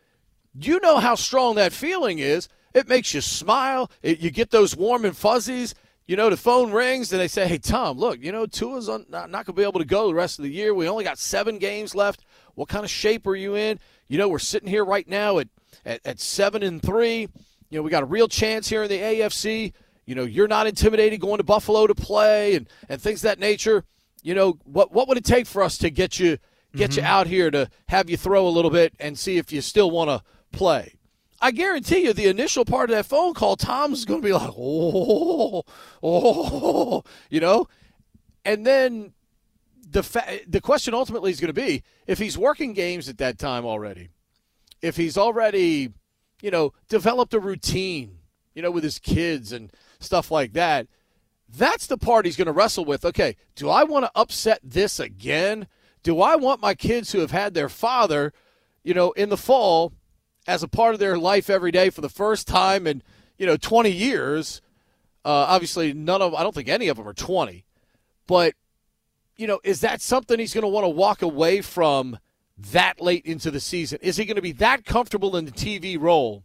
[0.58, 2.48] you know how strong that feeling is.
[2.74, 3.90] It makes you smile.
[4.02, 5.74] It, you get those warm and fuzzies.
[6.06, 9.06] You know, the phone rings and they say, hey, Tom, look, you know, Tua's on,
[9.08, 10.74] not, not going to be able to go the rest of the year.
[10.74, 12.24] We only got seven games left.
[12.54, 13.78] What kind of shape are you in?
[14.08, 15.48] You know, we're sitting here right now at,
[15.84, 17.28] at, at seven and three
[17.72, 19.72] you know, we got a real chance here in the AFC.
[20.04, 23.38] You know, you're not intimidated going to Buffalo to play and, and things of that
[23.38, 23.84] nature.
[24.22, 26.36] You know, what what would it take for us to get you
[26.76, 27.00] get mm-hmm.
[27.00, 29.90] you out here to have you throw a little bit and see if you still
[29.90, 30.22] want to
[30.56, 30.98] play?
[31.40, 34.52] I guarantee you, the initial part of that phone call, Tom's going to be like,
[34.56, 35.62] oh,
[36.02, 37.68] oh, you know,
[38.44, 39.14] and then
[39.92, 43.38] the fa- the question ultimately is going to be if he's working games at that
[43.38, 44.08] time already,
[44.80, 45.90] if he's already,
[46.40, 48.18] you know, developed a routine,
[48.54, 49.70] you know, with his kids and
[50.00, 50.86] stuff like that.
[51.54, 53.04] That's the part he's going to wrestle with.
[53.04, 55.66] Okay, do I want to upset this again?
[56.02, 58.32] Do I want my kids who have had their father,
[58.82, 59.92] you know, in the fall
[60.46, 63.02] as a part of their life every day for the first time in,
[63.36, 64.62] you know, 20 years?
[65.24, 67.66] Uh, obviously, none of I don't think any of them are 20,
[68.26, 68.54] but
[69.36, 72.18] you know, is that something he's going to want to walk away from
[72.58, 73.98] that late into the season?
[74.02, 76.44] Is he going to be that comfortable in the TV role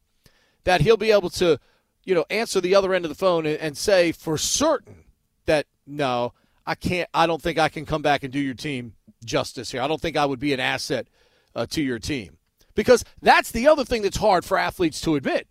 [0.63, 1.59] that he'll be able to,
[2.03, 5.03] you know, answer the other end of the phone and, and say for certain
[5.45, 6.33] that no,
[6.65, 7.09] I can't.
[7.13, 9.81] I don't think I can come back and do your team justice here.
[9.81, 11.07] I don't think I would be an asset
[11.55, 12.37] uh, to your team
[12.75, 15.47] because that's the other thing that's hard for athletes to admit.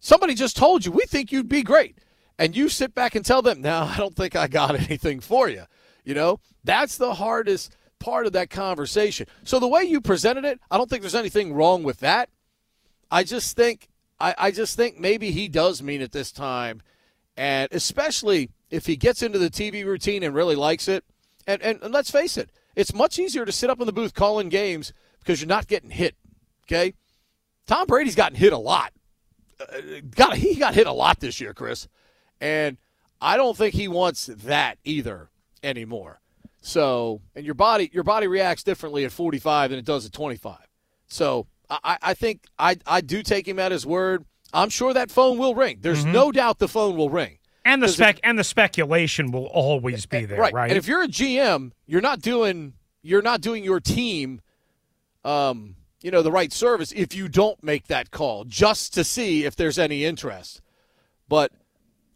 [0.00, 1.96] Somebody just told you we think you'd be great,
[2.38, 5.48] and you sit back and tell them, "No, I don't think I got anything for
[5.48, 5.64] you."
[6.04, 9.26] You know, that's the hardest part of that conversation.
[9.44, 12.28] So the way you presented it, I don't think there's anything wrong with that.
[13.10, 13.88] I just think
[14.20, 16.82] I, I just think maybe he does mean it this time.
[17.36, 21.04] And especially if he gets into the TV routine and really likes it.
[21.46, 24.14] And, and, and let's face it, it's much easier to sit up in the booth
[24.14, 26.14] calling games because you're not getting hit.
[26.66, 26.94] Okay?
[27.66, 28.92] Tom Brady's gotten hit a lot.
[29.60, 31.88] Uh, got he got hit a lot this year, Chris.
[32.40, 32.76] And
[33.20, 35.30] I don't think he wants that either
[35.64, 36.20] anymore.
[36.60, 40.56] So, and your body your body reacts differently at 45 than it does at 25.
[41.08, 44.24] So, I, I think I I do take him at his word.
[44.52, 45.78] I'm sure that phone will ring.
[45.80, 46.12] There's Mm-hmm.
[46.12, 47.38] no doubt the phone will ring.
[47.66, 50.68] And the spec and the speculation will always be there, right?
[50.70, 54.40] And if you're a GM, you're not doing you're not doing your team
[55.24, 59.44] um, you know, the right service if you don't make that call just to see
[59.44, 60.60] if there's any interest.
[61.28, 61.52] But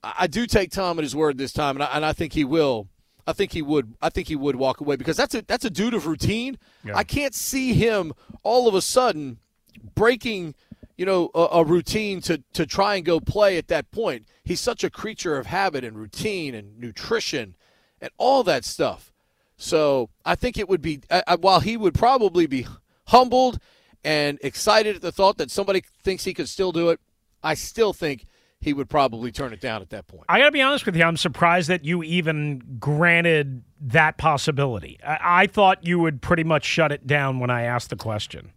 [0.03, 2.33] I I do take Tom at his word this time and I, and I think
[2.35, 2.87] he will
[3.29, 5.71] I think he would I think he would walk away because that's a that's a
[5.71, 6.59] dude of routine.
[6.95, 9.39] I can't see him all of a sudden
[9.95, 10.55] breaking
[10.97, 14.25] you know a, a routine to to try and go play at that point.
[14.43, 17.55] He's such a creature of habit and routine and nutrition
[18.01, 19.13] and all that stuff.
[19.59, 22.67] So I think it would be uh, uh, while he would probably be
[23.09, 23.61] humbled
[24.03, 26.99] and excited at the thought that somebody thinks he could still do it.
[27.43, 28.25] I still think
[28.61, 30.25] he would probably turn it down at that point.
[30.29, 31.05] I got to be honest with you.
[31.05, 34.99] I'm surprised that you even granted that possibility.
[35.07, 38.53] I, I thought you would pretty much shut it down when I asked the question.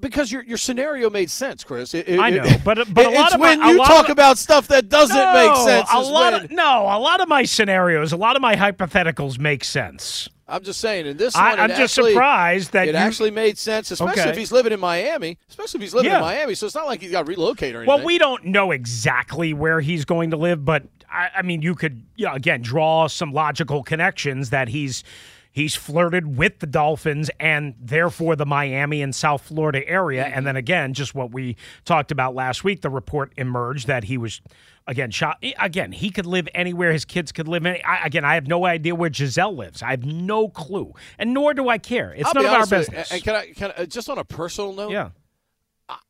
[0.00, 1.92] Because your your scenario made sense, Chris.
[1.92, 3.78] It- it- I know, it- but- but a lot it's of my- when a you
[3.78, 5.88] talk of- about stuff that doesn't make sense.
[5.92, 9.38] A lot when- of, no, a lot of my scenarios, a lot of my hypotheticals
[9.38, 10.30] make sense.
[10.52, 12.96] I'm just saying, in this I- one, it I'm just actually- surprised that it you-
[12.98, 14.30] actually made sense, especially Okay.
[14.30, 15.38] if he's living in Miami.
[15.48, 16.18] Especially if he's living Yeah.
[16.18, 17.88] in Miami, so it's not like he's got to relocate or anything.
[17.96, 21.74] Well, we don't know exactly where he's going to live, but I, I mean, you
[21.74, 25.04] could, you know, again, draw some logical connections that he's
[25.52, 30.24] he's flirted with the Dolphins and therefore the Miami and South Florida area.
[30.24, 30.44] And mm-hmm.
[30.46, 34.40] then again, just what we talked about last week, the report emerged that he was
[34.86, 35.42] again shot.
[35.58, 36.92] Again, he could live anywhere.
[36.92, 37.64] His kids could live.
[37.64, 39.82] Any, I, again, I have no idea where Gisele lives.
[39.82, 42.12] I have no clue, and nor do I care.
[42.12, 43.12] It's I'll none of our with you, business.
[43.12, 45.10] And can I, can I, just on a personal note, yeah.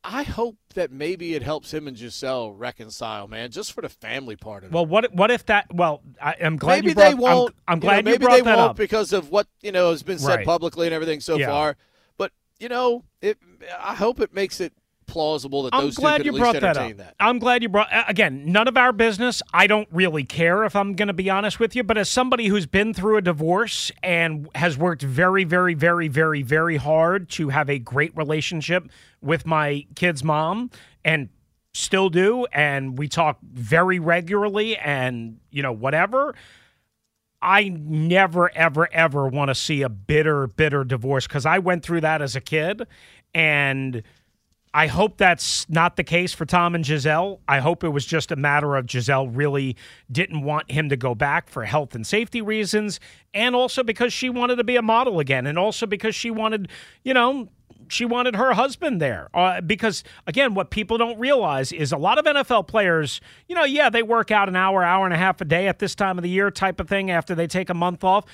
[0.03, 4.35] I hope that maybe it helps him and Gisele reconcile, man, just for the family
[4.35, 4.73] part of it.
[4.73, 5.73] Well, what what if that?
[5.73, 7.55] Well, I, I'm glad maybe you brought, they won't.
[7.67, 8.75] I'm, I'm you know, glad you, maybe brought they that won't up.
[8.77, 10.45] because of what you know has been said Right.
[10.45, 11.47] publicly and everything so Yeah.
[11.47, 11.77] far.
[12.17, 13.37] But you know, it.
[13.79, 14.73] I hope it makes it
[15.05, 16.97] plausible that I'm those two glad could you at least brought that up.
[16.97, 17.15] that.
[17.19, 18.51] I'm glad you brought again.
[18.51, 19.41] None of our business.
[19.53, 21.83] I don't really care if I'm going to be honest with you.
[21.83, 26.41] But as somebody who's been through a divorce and has worked very, very, very, very,
[26.41, 28.89] very hard to have a great relationship
[29.21, 30.69] with my kid's mom,
[31.05, 31.29] and
[31.73, 36.35] still do, and we talk very regularly, and you know whatever.
[37.43, 42.01] I never, ever, ever want to see a bitter, bitter divorce because I went through
[42.01, 42.87] that as a kid.
[43.33, 44.01] And
[44.75, 47.39] I hope that's not the case for Tom and Gisele.
[47.47, 49.77] I hope it was just a matter of Gisele really
[50.11, 52.99] didn't want him to go back for health and safety reasons.
[53.35, 55.45] And also because she wanted to be a model again.
[55.45, 56.69] And also because she wanted,
[57.03, 57.49] you know,
[57.87, 59.29] she wanted her husband there.
[59.35, 63.65] Uh, because, again, what people don't realize is a lot of NFL players, you know,
[63.65, 66.17] yeah, they work out an hour, hour and a half a day at this time
[66.17, 68.25] of the year type of thing after they take a month off.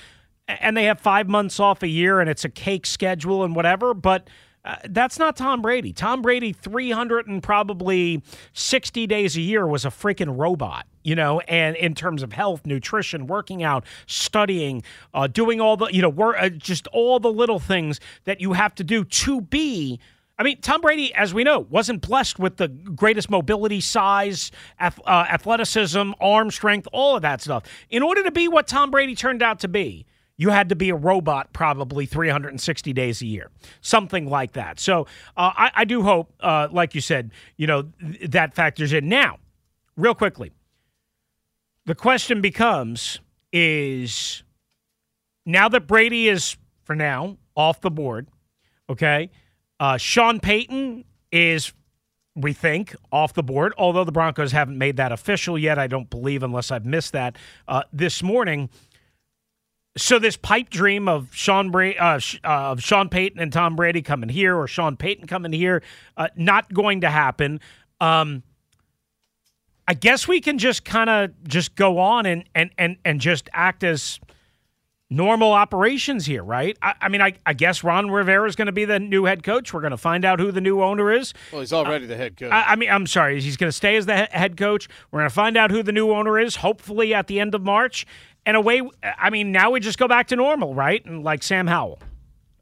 [0.48, 3.94] And they have five months off a year and it's a cake schedule and whatever.
[3.94, 4.28] But
[4.64, 5.92] uh, that's not Tom Brady.
[5.92, 11.40] Tom Brady, 300 and probably 60 days a year, was a freaking robot, you know,
[11.40, 14.82] and in terms of health, nutrition, working out, studying,
[15.14, 18.52] uh, doing all the, you know, work, uh, just all the little things that you
[18.52, 19.98] have to do to be.
[20.38, 24.90] I mean, Tom Brady, as we know, wasn't blessed with the greatest mobility, size, uh,
[25.06, 27.64] athleticism, arm strength, all of that stuff.
[27.90, 30.06] In order to be what Tom Brady turned out to be,
[30.40, 33.50] you had to be a robot probably 360 days a year,
[33.82, 34.80] something like that.
[34.80, 35.02] So
[35.36, 39.06] uh, I, I, do hope, uh, like you said, you know th- that factors in.
[39.06, 39.38] Now,
[39.98, 40.50] real quickly,
[41.84, 43.20] the question becomes:
[43.52, 44.42] Is
[45.44, 48.26] now that Brady is for now off the board,
[48.88, 49.30] okay?
[49.78, 51.74] Uh, Sean Payton is
[52.34, 55.78] we think, off the board, although the Broncos haven't made that official yet.
[55.78, 57.36] I don't believe, unless I've missed that
[57.68, 58.70] uh, this morning.
[59.96, 64.02] So this pipe dream of Sean Bra- uh, uh, of Sean Payton and Tom Brady
[64.02, 65.82] coming here, or Sean Payton coming here,
[66.16, 67.60] uh, not going to happen.
[68.00, 68.44] Um,
[69.88, 73.48] I guess we can just kind of just go on and and and and just
[73.52, 74.20] act as
[75.10, 76.78] normal operations here, right?
[76.80, 79.42] I, I mean, I, I, guess Ron Rivera is going to be the new head
[79.42, 79.74] coach.
[79.74, 81.34] We're going to find out who the new owner is.
[81.50, 82.52] Well, he's already uh, the head coach.
[82.52, 83.40] I, I, mean, I'm sorry.
[83.40, 84.88] He's going to stay as the head coach.
[85.10, 87.62] We're going to find out who the new owner is, hopefully at the end of
[87.62, 88.06] March.
[88.46, 91.04] And away, I mean, now we just go back to normal, right?
[91.04, 92.00] And like Sam Howell.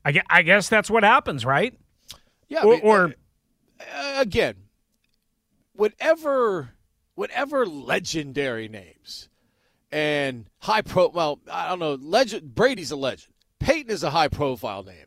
[0.05, 1.79] I, I guess that's what happens, right?
[2.49, 2.64] Yeah.
[2.64, 3.14] Or, mean, or
[3.81, 4.55] uh, again,
[5.74, 6.70] whatever,
[7.14, 9.29] whatever legendary names
[9.93, 11.09] and high pro.
[11.09, 11.95] Well, I don't know.
[11.95, 13.33] Legend Brady's a legend.
[13.61, 15.07] Payton is a high profile name.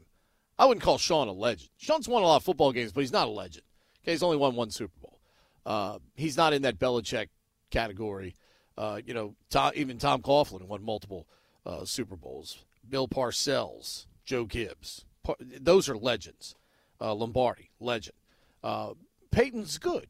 [0.57, 1.69] I wouldn't call Sean a legend.
[1.78, 3.63] Sean's won a lot of football games, but he's not a legend.
[4.03, 5.19] Okay, he's only won one Super Bowl.
[5.65, 7.28] Uh, he's not in that Belichick
[7.72, 8.36] category.
[8.78, 11.28] Uh, you know, Tom, even Tom Coughlin won multiple
[11.65, 12.63] uh, Super Bowls.
[12.88, 15.05] Bill Parcells, Joe Gibbs,
[15.39, 16.55] those are legends.
[16.99, 18.15] Uh, Lombardi, legend.
[18.63, 18.93] Uh,
[19.32, 20.07] Payton's good.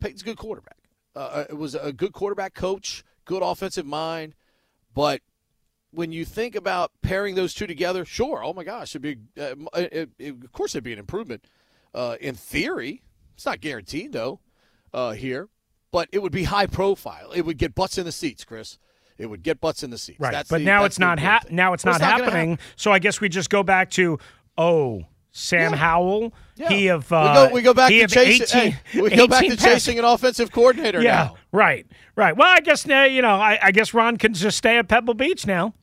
[0.00, 0.78] Payton's a good quarterback.
[1.14, 4.34] Uh, it was a good quarterback coach good offensive mind,
[4.94, 5.20] but
[5.90, 9.54] when you think about pairing those two together, sure, oh my gosh, it'd be uh,
[9.74, 11.44] it, it, of course it'd be an improvement
[11.94, 13.02] uh, in theory.
[13.34, 14.40] It's not guaranteed though
[14.92, 15.48] uh, here,
[15.92, 17.30] but it would be high profile.
[17.32, 18.78] It would get butts in the seats, Chris.
[19.18, 20.18] It would get butts in the seats.
[20.18, 22.50] Right, that's but the, now it's not ha- now it's well, not it's happening.
[22.50, 24.18] Not so I guess we just go back to
[24.58, 25.76] oh Sam yeah.
[25.76, 26.32] Howell.
[26.56, 26.68] Yeah.
[26.70, 28.60] He of uh, we go we go back to chasing.
[28.60, 31.02] 18, hey, we go back to chasing an offensive coordinator.
[31.02, 31.36] Yeah, now.
[31.52, 31.86] right,
[32.16, 32.36] right.
[32.36, 35.14] Well, I guess uh, you know, I, I, guess Ron can just stay at Pebble
[35.14, 35.74] Beach now.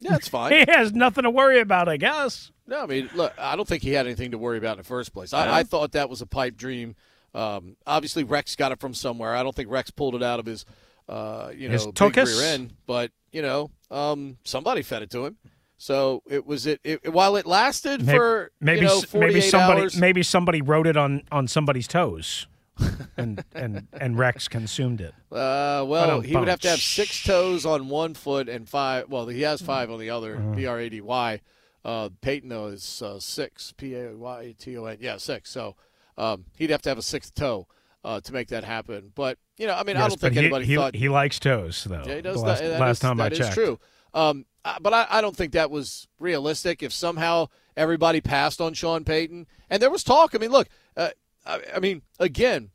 [0.00, 0.52] Yeah, that's fine.
[0.52, 2.50] he has nothing to worry about, I guess.
[2.66, 4.84] No, I mean, look, I don't think he had anything to worry about in the
[4.84, 5.32] first place.
[5.32, 6.94] I, I thought that was a pipe dream.
[7.34, 9.34] Um, obviously, Rex got it from somewhere.
[9.34, 10.64] I don't think Rex pulled it out of his,
[11.08, 12.74] uh, you know, his big rear end.
[12.86, 15.38] But you know, um, somebody fed it to him.
[15.78, 19.80] So it was it, it while it lasted maybe, for maybe you know, maybe somebody
[19.80, 22.46] hours, maybe somebody wrote it on on somebody's toes.
[23.16, 25.12] and and and Rex consumed it.
[25.30, 29.08] Uh, well, he would have to have six toes on one foot and five.
[29.08, 30.36] Well, he has five on the other.
[30.36, 30.54] Uh-huh.
[30.54, 31.40] B R A D Y.
[31.84, 33.72] Uh, Payton though is uh, six.
[33.76, 34.98] P A Y T O N.
[35.00, 35.50] Yeah, six.
[35.50, 35.74] So
[36.18, 37.66] um, he'd have to have a sixth toe
[38.04, 39.12] uh, to make that happen.
[39.14, 41.38] But you know, I mean, yes, I don't think he, anybody he, thought he likes
[41.38, 42.02] toes though.
[42.06, 42.42] Yeah, he does.
[42.42, 43.78] last, that, that last is, time that I checked, is true.
[44.14, 44.46] Um,
[44.80, 46.82] but I, I, don't think that was realistic.
[46.82, 50.34] If somehow everybody passed on Sean Payton, and there was talk.
[50.34, 51.10] I mean, look, uh,
[51.46, 52.70] I, I, mean, again,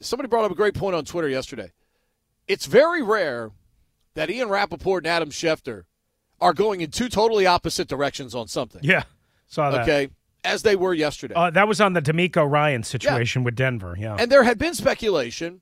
[0.00, 1.72] somebody brought up a great point on Twitter yesterday.
[2.46, 3.52] It's very rare
[4.14, 5.84] that Ian Rapoport and Adam Schefter
[6.40, 8.80] are going in two totally opposite directions on something.
[8.84, 9.04] Yeah,
[9.46, 9.82] saw that.
[9.82, 10.10] Okay,
[10.44, 11.34] as they were yesterday.
[11.34, 13.44] Uh, that was on the DeMeco Ryan situation yeah.
[13.46, 13.96] with Denver.
[13.98, 15.60] Yeah, and there had been speculation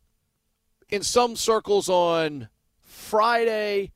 [0.89, 2.49] in some circles on
[2.83, 3.93] Friday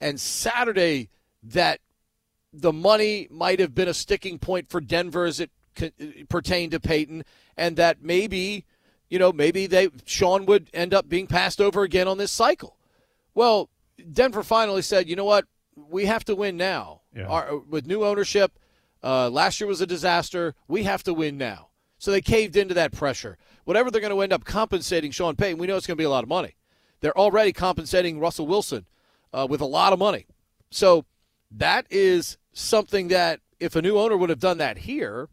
[0.00, 1.10] and Saturday
[1.42, 1.80] that
[2.52, 5.50] the money might have been a sticking point for Denver as it
[6.28, 7.22] pertained to Payton,
[7.56, 8.64] and that maybe,
[9.10, 12.78] you know, maybe they Sean would end up being passed over again on this cycle.
[13.34, 13.68] Well,
[14.12, 15.44] Denver finally said, you know what,
[15.76, 17.02] we have to win now.
[17.14, 17.26] Yeah.
[17.26, 18.58] Our, with new ownership,
[19.06, 20.56] uh, last year was a disaster.
[20.66, 21.68] We have to win now.
[21.96, 23.38] So they caved into that pressure.
[23.64, 26.04] Whatever they're going to end up compensating Sean Payton, we know it's going to be
[26.04, 26.56] a lot of money.
[27.00, 28.84] They're already compensating Russell Wilson
[29.32, 30.26] uh, with a lot of money.
[30.70, 31.04] So
[31.52, 35.28] that is something that if a new owner would have done that here,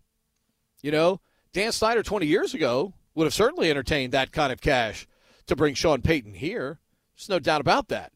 [0.83, 1.19] you know,
[1.51, 5.07] Dan Snyder 20 years ago would have certainly entertained that kind of cash
[5.47, 6.79] to bring Sean Payton here.
[7.15, 8.11] There's no doubt about that.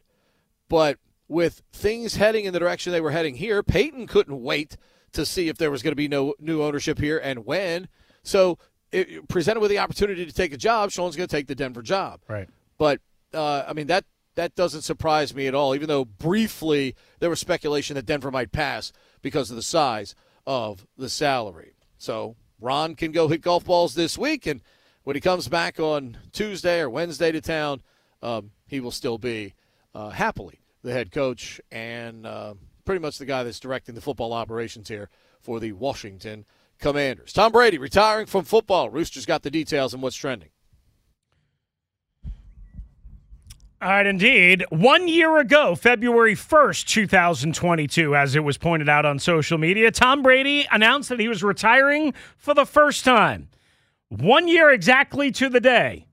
[0.69, 4.77] But with things heading in the direction they were heading here, Payton couldn't wait
[5.17, 7.87] to see if there was going to be no new ownership here and when.
[8.23, 8.57] So,
[8.91, 11.81] it, presented with the opportunity to take a job, Sean's going to take the Denver
[11.81, 12.21] job.
[12.27, 12.47] Right.
[12.77, 13.01] But
[13.33, 14.05] uh, I mean that
[14.35, 18.51] that doesn't surprise me at all, even though briefly there was speculation that Denver might
[18.51, 20.15] pass because of the size
[20.45, 21.73] of the salary.
[21.97, 24.61] So Ron can go hit golf balls this week, and
[25.03, 27.81] when he comes back on Tuesday or Wednesday to town,
[28.21, 29.55] um, he will still be
[29.95, 32.53] uh, happily the head coach and uh,
[32.87, 35.09] pretty much the guy that's directing the football operations here
[35.41, 36.45] for the Washington
[36.79, 37.33] Commanders.
[37.33, 38.89] Tom Brady retiring from football.
[38.89, 40.49] Rooster's got the details on what's trending.
[43.81, 44.65] All right, indeed.
[44.69, 50.23] One year ago, February 1st, 2022, as it was pointed out on social media, Tom
[50.23, 53.49] Brady announced that he was retiring for the first time.
[54.07, 56.06] One year exactly to the day,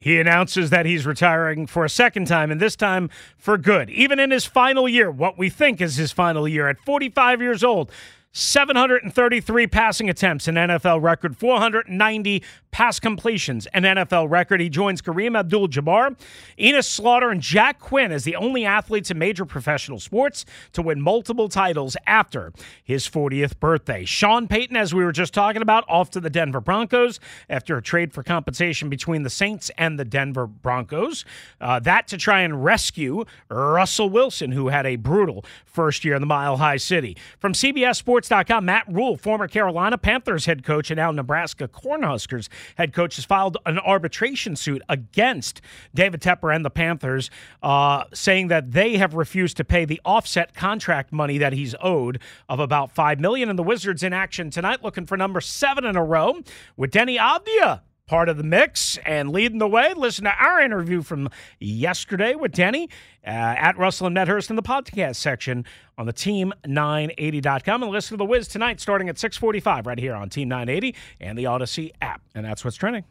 [0.00, 3.90] he announces that he's retiring for a second time, and this time for good.
[3.90, 7.62] Even in his final year, what we think is his final year, at 45 years
[7.62, 7.92] old,
[8.32, 14.60] 733 passing attempts, an NFL record, 490 pass completions, an NFL record.
[14.60, 16.16] He joins Kareem Abdul Jabbar,
[16.58, 21.00] Enos Slaughter, and Jack Quinn as the only athletes in major professional sports to win
[21.00, 22.52] multiple titles after
[22.84, 24.04] his 40th birthday.
[24.04, 27.18] Sean Payton, as we were just talking about, off to the Denver Broncos
[27.48, 31.24] after a trade for compensation between the Saints and the Denver Broncos.
[31.60, 36.20] Uh, that to try and rescue Russell Wilson, who had a brutal first year in
[36.20, 37.16] the Mile High City.
[37.38, 42.48] From CBS Sports, Sports.com, Matt Rhule, former Carolina Panthers head coach and now Nebraska Cornhuskers
[42.76, 45.62] head coach, has filed an arbitration suit against
[45.94, 47.30] David Tepper and the Panthers,
[47.62, 52.20] uh, saying that they have refused to pay the offset contract money that he's owed
[52.46, 53.48] of about five million.
[53.48, 56.40] And the Wizards in action tonight, looking for number seven in a row
[56.76, 57.80] with Deni Avdija
[58.10, 59.94] part of the mix and leading the way.
[59.94, 61.28] Listen to our interview from
[61.60, 62.90] yesterday with Deni
[63.24, 65.64] uh, at Russell and Medhurst in the podcast section
[65.96, 67.84] on the Team980.com.
[67.84, 71.38] And listen to the Wiz tonight starting at 645 right here on Team 980 and
[71.38, 72.20] the Audacy app.
[72.34, 73.04] And that's what's trending.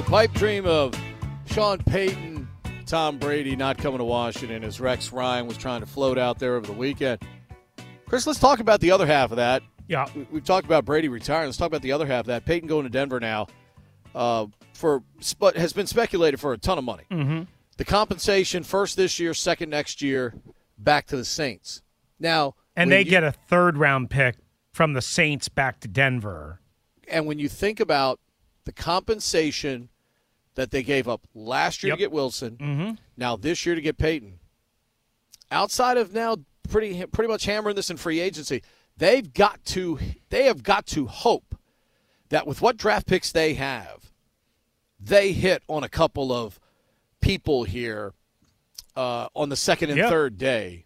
[0.00, 0.94] The pipe dream of
[1.44, 2.48] Sean Payton,
[2.86, 6.56] Tom Brady not coming to Washington as Rex Ryan was trying to float out there
[6.56, 7.22] over the weekend.
[8.08, 9.62] Chris, let's talk about the other half of that.
[9.88, 10.06] Yeah.
[10.30, 11.48] We've talked about Brady retiring.
[11.48, 12.46] Let's talk about the other half of that.
[12.46, 13.48] Payton going to Denver now
[14.14, 15.02] uh, for
[15.38, 17.04] but has been speculated for a ton of money.
[17.10, 17.42] Mm-hmm.
[17.76, 20.34] The compensation first this year, second next year,
[20.78, 21.82] back to the Saints.
[22.18, 24.36] Now, and they you, get a third round pick
[24.72, 26.62] from the Saints back to Denver.
[27.06, 28.18] And when you think about
[28.64, 29.88] the compensation
[30.54, 31.98] that they gave up last year yep.
[31.98, 32.90] to get Wilson, mm-hmm.
[33.16, 34.38] now this year to get Payton.
[35.50, 36.36] Outside of now
[36.68, 38.62] pretty pretty much hammering this in free agency,
[38.96, 39.98] they've got to
[40.28, 41.56] they have got to hope
[42.28, 44.10] that with what draft picks they have,
[44.98, 46.60] they hit on a couple of
[47.20, 48.12] people here
[48.96, 50.08] uh, on the second and yep.
[50.08, 50.84] third day,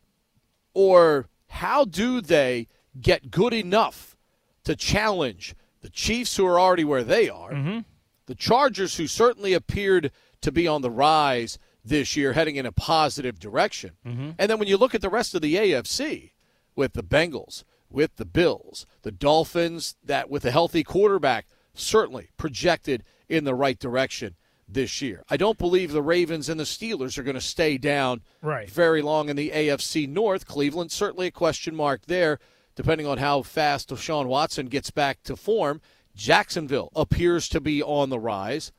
[0.73, 2.67] or how do they
[3.01, 4.17] get good enough
[4.65, 5.55] to challenge
[5.85, 7.81] the Chiefs, who are already where they are, mm-hmm.
[8.25, 10.11] the Chargers, who certainly appeared
[10.41, 13.91] to be on the rise this year, heading in a positive direction.
[14.07, 14.31] Mm-hmm.
[14.39, 16.31] And then when you look at the rest of the AFC,
[16.75, 23.05] with the Bengals, with the Bills, the Dolphins, that with a healthy quarterback, certainly projected
[23.29, 25.23] in the right direction this year.
[25.29, 28.71] I don't believe the Ravens and the Steelers are going to stay down right.
[28.71, 30.47] very long in the AFC North.
[30.47, 32.39] Cleveland, certainly a question mark there
[32.75, 35.81] depending on how fast Deshaun Watson gets back to form.
[36.15, 38.73] Jacksonville appears to be on the rise.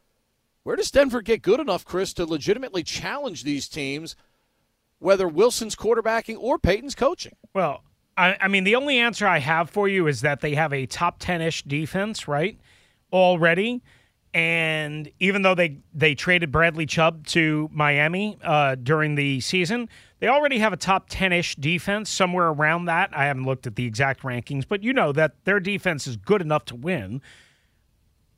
[0.63, 4.15] Where does Denver get good enough, Chris, to legitimately challenge these teams,
[4.99, 7.35] whether Wilson's quarterbacking or Payton's coaching?
[7.53, 7.83] Well,
[8.17, 10.85] I, I mean, the only answer I have for you is that they have a
[10.85, 12.59] top 10 ish defense, right?
[13.11, 13.83] Already.
[14.35, 19.87] And even though they, they traded Bradley Chubb to Miami uh, during the season,
[20.19, 23.11] they already have a top 10 ish defense, somewhere around that.
[23.15, 26.41] I haven't looked at the exact rankings, but you know that their defense is good
[26.41, 27.21] enough to win.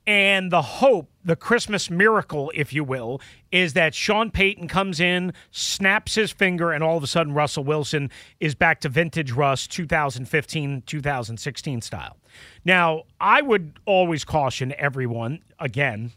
[0.08, 3.20] And the hope, the Christmas miracle, if you will,
[3.52, 7.66] is that Sean Payton comes in, snaps his finger, and all of a sudden Russell
[7.66, 12.16] Wilson is back to vintage Russ 2015, 2016 style.
[12.64, 16.14] Now, I would always caution everyone, again,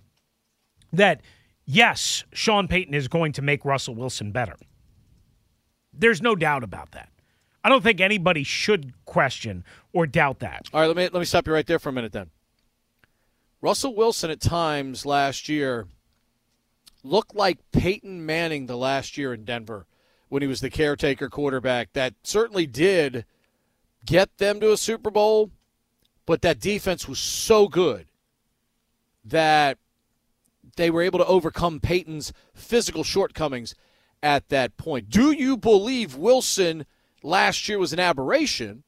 [0.93, 1.21] that
[1.65, 4.55] yes, Sean Payton is going to make Russell Wilson better.
[5.93, 7.09] There's no doubt about that.
[7.65, 10.69] I don't think anybody should question or doubt that.
[10.73, 12.31] All right, let me let me stop you right there for a minute then.
[13.61, 15.87] Russell Wilson at times last year
[17.03, 19.87] looked like Peyton Manning the last year in Denver
[20.29, 21.93] when he was the caretaker quarterback.
[21.93, 23.27] That certainly did
[24.07, 25.51] get them to a Super Bowl,
[26.25, 28.07] but that defense was so good
[29.25, 29.77] that
[30.77, 33.75] they were able to overcome Peyton's physical shortcomings
[34.23, 35.11] at that point.
[35.11, 36.87] Do you believe Wilson
[37.23, 38.85] last year was an aberration?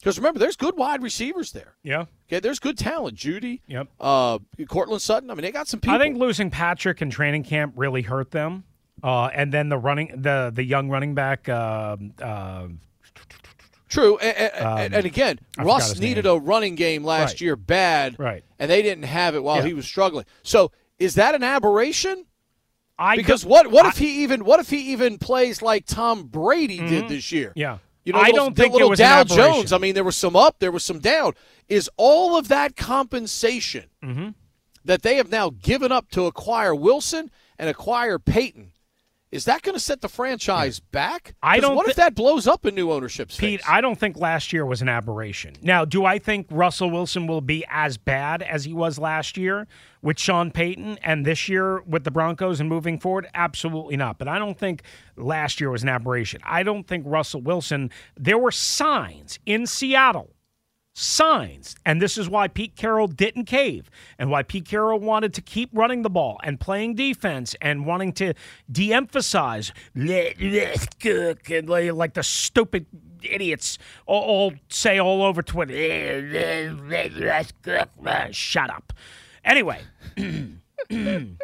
[0.00, 1.74] Because remember, there's good wide receivers there.
[1.82, 2.06] Yeah.
[2.26, 3.16] Okay, there's good talent.
[3.16, 3.60] Jeudy.
[3.66, 3.88] Yep.
[4.00, 4.38] Uh,
[4.68, 5.30] Courtland Sutton.
[5.30, 5.94] I mean, they got some people.
[5.94, 8.64] I think losing Patrick in training camp really hurt them.
[9.02, 12.68] Uh, and then the running, the the young running back, uh, uh,
[13.88, 16.34] True, and, and, and again, Um, I Russ needed name.
[16.36, 17.40] a running game last Right.
[17.40, 18.44] year bad, Right.
[18.60, 19.64] And they didn't have it while Yeah.
[19.66, 20.26] he was struggling.
[20.44, 20.70] So,
[21.00, 22.24] is that an aberration?
[22.98, 26.78] I Because what what if he even what if he even plays like Tom Brady
[26.78, 27.50] did this year?
[27.50, 27.58] Mm-hmm.
[27.58, 27.78] Yeah.
[28.04, 29.24] You know, I little- don't think it little was an Dow.
[29.24, 29.72] Jones.
[29.72, 31.34] I mean, there was some up, there was some down.
[31.68, 34.28] Is all of that compensation Mm-hmm.
[34.84, 38.69] that they have now given up to acquire Wilson and acquire Payton?
[39.32, 41.34] Is that going to set the franchise back?
[41.40, 43.30] I don't What if that blows up in new ownership?
[43.30, 43.60] Pete?
[43.68, 45.54] I don't think last year was an aberration.
[45.62, 49.68] Now, do I think Russell Wilson will be as bad as he was last year
[50.02, 53.28] with Sean Payton and this year with the Broncos and moving forward?
[53.32, 54.18] Absolutely not.
[54.18, 54.82] But I don't think
[55.16, 56.40] last year was an aberration.
[56.44, 60.30] I don't think Russell Wilson, there were signs in Seattle
[61.00, 61.74] signs.
[61.86, 65.70] And this is why Pete Carroll didn't cave and why Pete Carroll wanted to keep
[65.72, 68.34] running the ball and playing defense and wanting to
[68.70, 72.86] de emphasize let, let's cook and like like the stupid
[73.22, 75.74] idiots all, all say all over Twitter.
[75.74, 77.88] "Eh, let- let's cook."
[78.32, 78.92] Shut up.
[79.44, 79.80] Anyway.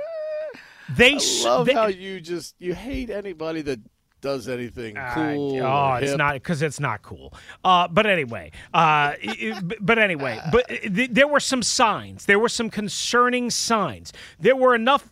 [0.89, 3.81] They s- love they- how you just you hate anybody that
[4.27, 5.63] does anything Uh, cool.
[5.63, 7.33] oh, it's not because it's not cool.
[7.65, 12.27] Uh, but anyway, uh, it- it- but anyway, but th- there were some signs.
[12.27, 14.13] There were some concerning signs.
[14.39, 15.11] There were enough,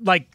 [0.00, 0.28] like.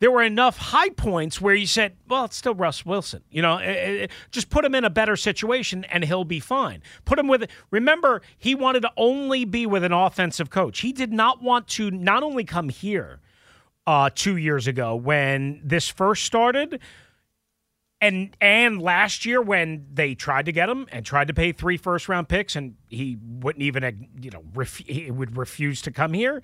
[0.00, 3.58] There were enough high points where you said, "Well, it's still Russ Wilson." You know,
[3.58, 6.82] eh, eh, just put him in a better situation and he'll be fine.
[7.04, 7.46] Put him with.
[7.70, 10.80] Remember, he wanted to only be with an offensive coach.
[10.80, 13.20] He did not want to not only come here
[13.86, 16.80] uh, two years ago when this first started,
[18.00, 21.76] and and last year when they tried to get him and tried to pay three
[21.76, 26.12] first round picks and he wouldn't even you know ref- he would refuse to come
[26.12, 26.42] here.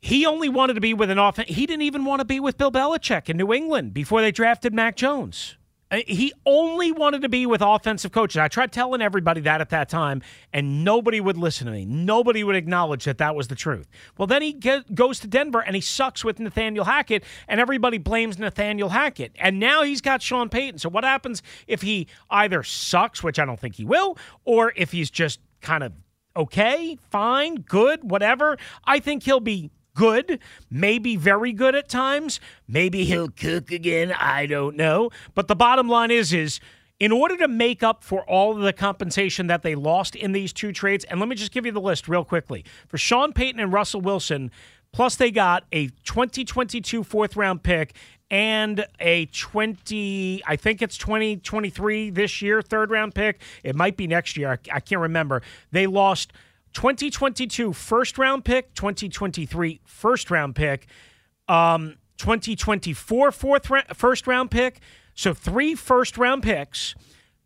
[0.00, 1.48] He only wanted to be with an offense.
[1.48, 4.72] He didn't even want to be with Bill Belichick in New England before they drafted
[4.72, 5.56] Mac Jones.
[5.90, 8.38] Uh, He only wanted to be with offensive coaches.
[8.38, 10.22] I tried telling everybody that at that time,
[10.52, 11.84] and nobody would listen to me.
[11.84, 13.88] Nobody would acknowledge that that was the truth.
[14.18, 17.98] Well, then he get, goes to Denver and he sucks with Nathaniel Hackett, and everybody
[17.98, 19.32] blames Nathaniel Hackett.
[19.36, 20.78] And now he's got Sean Payton.
[20.78, 24.92] So what happens if he either sucks, which I don't think he will, or if
[24.92, 25.92] he's just kind of
[26.36, 28.58] okay, fine, good, whatever?
[28.84, 30.38] I think he'll be good,
[30.70, 32.38] maybe very good at times.
[32.68, 34.12] Maybe he'll cook again.
[34.12, 35.10] I don't know.
[35.34, 36.60] But the bottom line is, is
[37.00, 40.52] in order to make up for all of the compensation that they lost in these
[40.52, 42.64] two trades, and let me just give you the list real quickly.
[42.88, 44.50] For Sean Payton and Russell Wilson,
[44.92, 47.94] plus they got a 2022 fourth round pick
[48.28, 54.08] and a 20 i think it's 2023 this year third round pick it might be
[54.08, 56.32] next year i, I can't remember they lost
[56.76, 60.86] 2022 first round pick 2023 first round pick
[61.48, 64.80] um 2024 fourth ra- first round pick
[65.14, 66.94] so three first round picks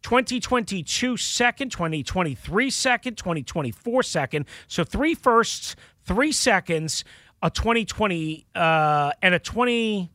[0.02, 7.04] 2022 second 2023 second 2024 second so three firsts three seconds
[7.40, 10.10] a 2020 uh and a 20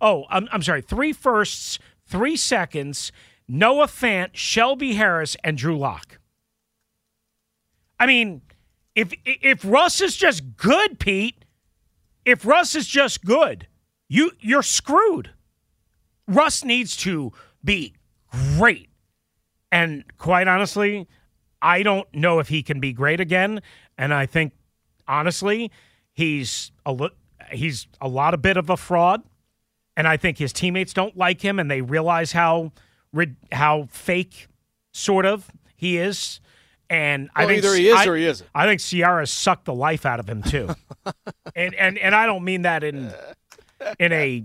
[0.00, 0.82] Oh, I'm, I'm sorry.
[0.82, 3.12] Three firsts, three seconds.
[3.46, 6.18] Noah Fant, Shelby Harris, and Drew Lock.
[8.02, 8.42] I mean,
[8.96, 11.44] if if Russ is just good, Pete,
[12.24, 13.68] if Russ is just good,
[14.08, 15.30] you you're screwed.
[16.26, 17.32] Russ needs to
[17.64, 17.94] be
[18.56, 18.88] great.
[19.70, 21.06] And quite honestly,
[21.60, 23.62] I don't know if he can be great again.
[23.96, 24.52] And I think,
[25.06, 25.70] honestly,
[26.12, 27.10] he's a
[27.52, 29.22] he's a lot of bit of a fraud
[29.96, 32.72] and I think his teammates don't like him, and they realize how
[33.52, 34.48] how fake,
[34.92, 36.40] sort of, he is.
[36.92, 38.48] And I think either he is I- or he isn't.
[38.54, 40.74] I think Ciara sucked the life out of him too,
[41.56, 43.10] and and and I don't mean that in
[43.98, 44.44] in a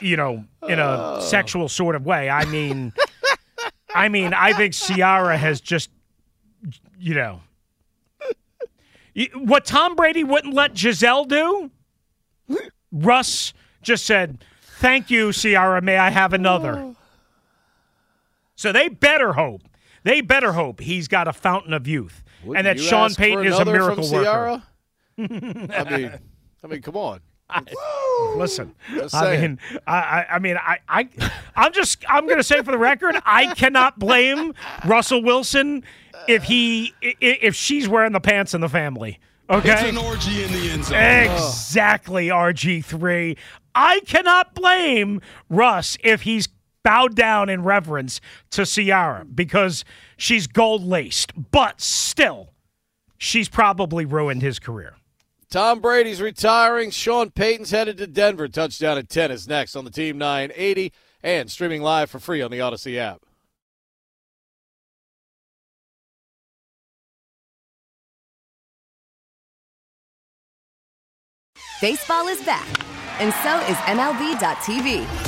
[0.00, 1.20] you know in a oh.
[1.20, 2.30] sexual sort of way.
[2.30, 2.92] I mean,
[3.92, 5.90] I mean I think Ciara has just
[7.00, 7.40] you know
[9.34, 11.72] what Tom Brady wouldn't let Gisele do.
[12.92, 13.52] Russ
[13.82, 14.44] just said,
[14.78, 15.82] "Thank you, Ciara.
[15.82, 16.96] May I have another?" Oh.
[18.54, 19.62] So they better hope.
[20.04, 23.46] They better hope he's got a fountain of youth, Wouldn't and that you Sean Payton
[23.46, 24.62] is a miracle from worker.
[25.18, 26.18] I mean,
[26.62, 27.20] I mean, come on.
[28.36, 28.74] Listen,
[29.14, 31.08] I mean, I, I, I mean, I, I,
[31.56, 35.82] I'm just, I'm going to say for the record, I cannot blame Russell Wilson
[36.28, 39.18] if he, if she's wearing the pants in the family.
[39.50, 40.98] Okay, It's an orgy in the end zone.
[40.98, 43.38] Exactly, RG3.
[43.74, 46.48] I cannot blame Russ if he's
[46.88, 48.18] bow down in reverence
[48.48, 49.84] to Ciara because
[50.16, 52.54] she's gold laced, but still,
[53.18, 54.96] she's probably ruined his career.
[55.50, 56.90] Tom Brady's retiring.
[56.90, 58.48] Sean Payton's headed to Denver.
[58.48, 60.90] Touchdown at 10 is next on the Team 980
[61.22, 63.20] and streaming live for free on the Audacy app.
[71.82, 72.66] Baseball is back,
[73.20, 75.27] and so is MLB.tv.